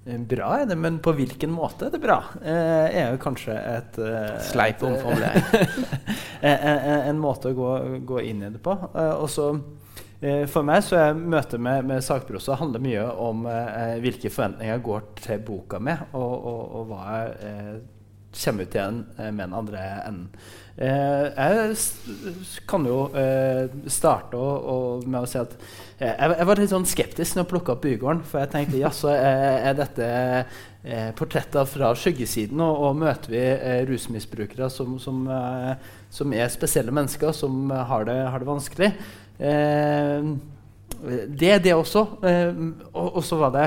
[0.06, 2.22] Eh, bra er det, men på hvilken måte er det bra?
[2.40, 5.44] Eh, er jo kanskje et eh, Sleip omformulering.
[6.40, 7.70] en, en, måte å gå,
[8.08, 8.74] gå, inn i det på.
[8.94, 9.52] og så
[10.52, 13.46] for meg så er møtet med, med sakprosa handler mye om
[14.04, 17.78] hvilke forventninger jeg går til boka med, og, og, og hva jeg
[18.36, 20.26] kommer ut igjen med den andre enden.
[20.80, 24.38] Eh, jeg kan jo eh, starte
[25.04, 25.52] med å si at
[26.00, 28.22] eh, jeg, var litt sånn skeptisk når jeg plukka opp Bygården.
[28.24, 30.08] For jeg tenkte jaså, er, dette
[31.18, 32.62] portretter fra skyggesiden?
[32.64, 33.42] Og, og møter vi
[33.90, 35.26] rusmisbrukere som, som,
[36.08, 38.90] som, er spesielle mennesker, som har det, har det vanskelig?
[41.40, 42.06] det er det også.
[42.92, 43.66] Og, så var det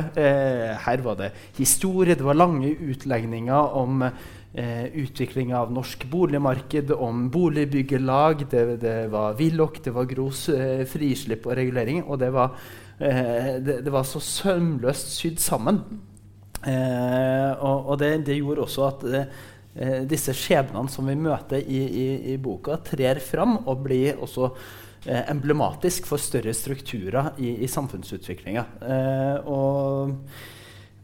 [0.85, 4.05] Her var det historie, det var lange utlegninger om
[4.53, 8.45] eh, utvikling av norsk boligmarked, om boligbyggelag.
[8.49, 12.03] Det, det var Willoch, det var Gros eh, frislipp og regulering.
[12.03, 12.55] Og det var,
[12.99, 15.83] eh, det, det var så sømløst sydd sammen.
[16.63, 22.07] Eh, og, og det, gjorde også at eh, disse skjebnene som vi møter i, i,
[22.33, 24.47] i boka, trer fram og blir også
[25.09, 28.65] eh, emblematisk for større strukturer i, i samfunnsutviklinga.
[29.43, 30.15] og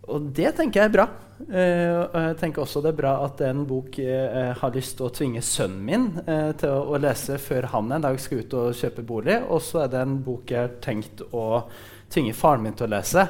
[0.09, 1.09] og det tenker jeg er bra.
[1.39, 5.07] Uh, og jeg tenker også det er bra at en bok uh, har lyst til
[5.07, 8.75] å tvinge sønnen min uh, til å, lese før han en dag skal ut og
[8.75, 9.37] kjøpe bolig.
[9.47, 11.63] Og så er det en bok jeg har tenkt å
[12.11, 13.23] tvinge faren min til å lese.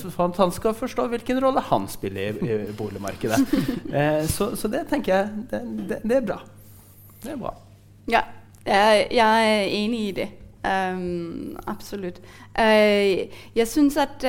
[0.00, 3.42] for at han skal forstå hvilken rolle han spiller i, boligmarkedet.
[4.34, 6.38] Så, så, det tenker jeg det, det, det, er bra.
[7.20, 7.52] Det er bra.
[8.08, 8.22] Ja,
[8.64, 10.28] jeg, er enig i det.
[10.64, 12.22] Um, absolutt.
[12.56, 14.24] jeg syns at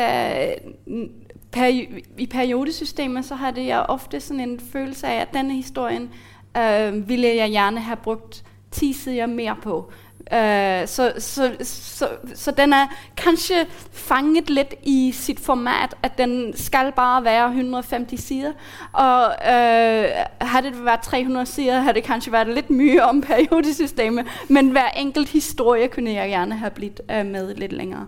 [1.52, 6.10] peri i periodesystemet så hadde jeg ofte sådan en følelse av at denne historien
[6.58, 9.92] øh, ville jeg gjerne ha brukt ti sider mer på.
[10.32, 12.88] Uh, så, så, så, så, den er
[13.18, 18.52] kanskje fanget litt i sitt format, at den skal bare være 150 sider.
[18.94, 24.26] Og uh, hadde det vært 300 sider, hadde det kanskje vært litt mye om periodesystemet.
[24.48, 28.08] Men hver enkelt historie kunne jeg gjerne ha blitt uh, med litt lenger.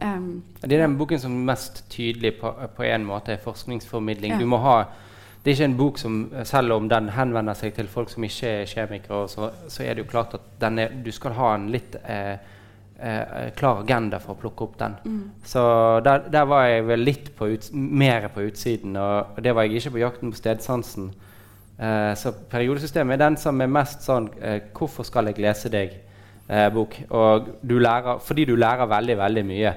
[0.00, 4.36] Um, det er den boken som er mest tydelig på, på en måte er forskningsformidling.
[4.36, 4.38] Ja.
[4.40, 4.76] Du må ha,
[5.42, 8.54] det er ikke en bok som, Selv om den henvender seg til folk som ikke
[8.62, 11.96] er kjemikere, så, så er det jo klart at er, du skal ha en litt
[12.04, 12.36] eh,
[13.00, 14.96] eh, klar agenda for å plukke opp den.
[15.04, 15.22] Mm.
[15.44, 15.62] Så
[16.06, 19.68] der, der, var jeg vel litt på ut, mer på utsiden, og, og, det var
[19.68, 21.10] jeg ikke på jakten på stedsansen.
[21.80, 25.96] Eh, så periodesystemet er den som er mest sånn eh, Hvorfor skal jeg lese deg?
[26.50, 26.96] Eh, bok.
[27.10, 29.74] Og du lærer, fordi du lærer veldig, veldig mye.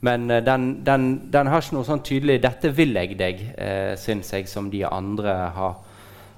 [0.00, 3.92] Men eh, den, den, den, har ikke noe sånn tydelig 'dette vil jeg deg', eh,
[4.00, 5.76] syns jeg, som de andre har.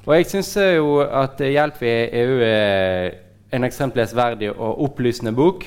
[0.06, 3.10] Og jeg syns jo at 'Hjelp i EU' er
[3.52, 5.66] en eksemplesverdig og opplysende bok.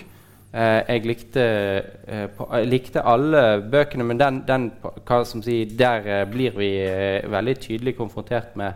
[0.49, 1.43] Eh, jeg, likte,
[2.09, 4.71] eh, på, likte, alle bøkene, men den, den
[5.43, 6.69] si, der eh, blir vi
[7.29, 8.73] veldig tydelig konfrontert med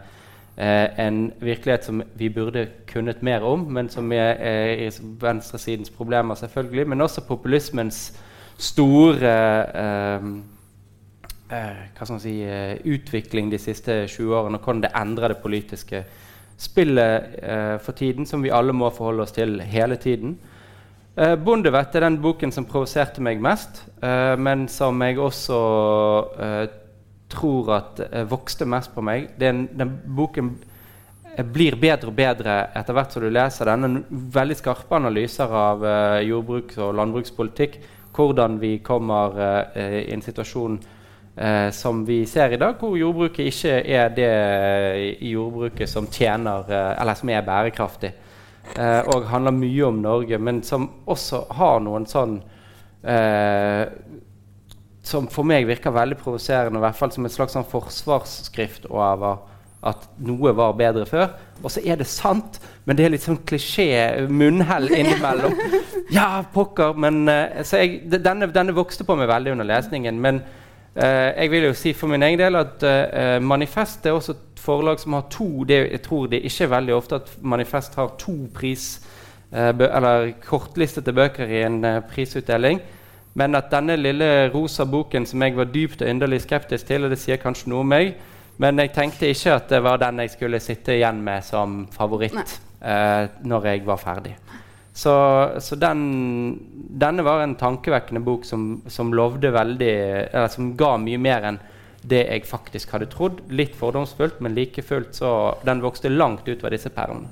[0.57, 6.87] en virkelighet som vi burde kunnet mer om, men som er, er venstresidens problemer, selvfølgelig.
[6.87, 8.11] Men også populismens
[8.57, 9.33] store
[9.75, 10.27] eh,
[11.51, 15.33] eh, hva skal man si, eh, utvikling de siste 20 årene, og hvordan det endrer
[15.33, 16.03] det politiske
[16.57, 20.37] spillet eh, for tiden, som vi alle må forholde oss til hele tiden.
[21.17, 23.85] Eh, 'Bondevett' er den boken som provoserte meg mest,
[24.37, 25.59] men som jeg også
[27.33, 29.33] tror at uh, vokste mest på meg.
[29.39, 30.53] Den, den, boken
[31.35, 34.01] eh, blir bedre og bedre etter hvert som du leser den.
[34.09, 37.79] Veldig skarpe analyser av uh, jordbruks- og landbrukspolitikk.
[38.13, 40.81] Hvordan vi kommer uh, i en situasjon
[41.73, 44.27] som vi ser i dag, hvor jordbruket ikke er det
[45.25, 48.11] jordbruket som tjener, eller som er bærekraftig.
[49.09, 52.37] og handler mye om Norge, men som også har noen sånn
[55.03, 59.41] som for meg virker veldig provoserende, i hvert fall som et slags sånn forsvarsskrift over
[59.83, 61.33] at noe var bedre før.
[61.59, 63.87] Og så er det sant, men det er litt sånn klisjé,
[64.31, 65.57] munnhell innimellom.
[66.13, 66.95] Ja, pokker!
[66.95, 70.21] Men, uh, så jeg, denne, denne, vokste på meg veldig under lesningen.
[70.23, 70.39] Men
[70.95, 74.63] uh, jeg vil jo si for min egen del at uh, Manifest er også et
[74.63, 78.15] forlag som har to det, Jeg tror det ikke er veldig ofte at Manifest har
[78.19, 78.93] to pris,
[79.53, 82.79] eller kortlistede bøker i en prisutdeling.
[83.39, 87.13] Men at denne lille rosa boken som jeg var dypt og inderlig skeptisk til, og
[87.13, 88.13] det sier kanskje noe om meg,
[88.61, 92.59] men jeg tenkte ikke at det var den jeg skulle sitte igjen med som favoritt
[92.85, 94.35] eh, når jeg var ferdig.
[94.93, 95.13] Så,
[95.57, 96.01] så den,
[97.01, 99.93] denne var en tankevekkende bok som, som, veldig
[100.29, 101.57] Eller som ga mye mer enn
[102.03, 103.39] det jeg faktisk hadde trodd.
[103.49, 107.31] Litt fordomsfullt, men like fullt så den vokste langt utover disse perlene.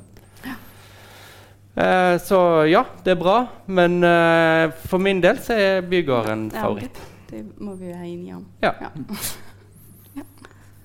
[1.76, 3.38] Eh, så ja, det er bra.
[3.66, 7.00] Men eh, for min del så er bygården favoritt.
[7.00, 8.46] Ja, det, det, må vi være enige om.
[8.62, 8.74] Ja.
[10.18, 10.24] ja.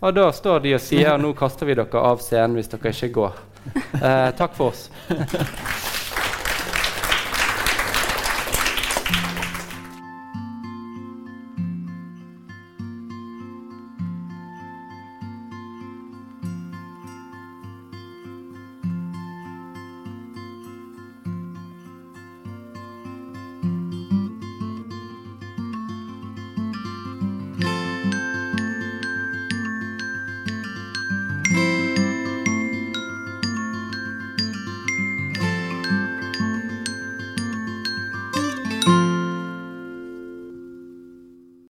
[0.01, 3.13] Og da står de og sier nå kaster vi dere av scenen hvis dere ikke
[3.21, 3.43] går.
[3.97, 4.87] Eh, takk for oss.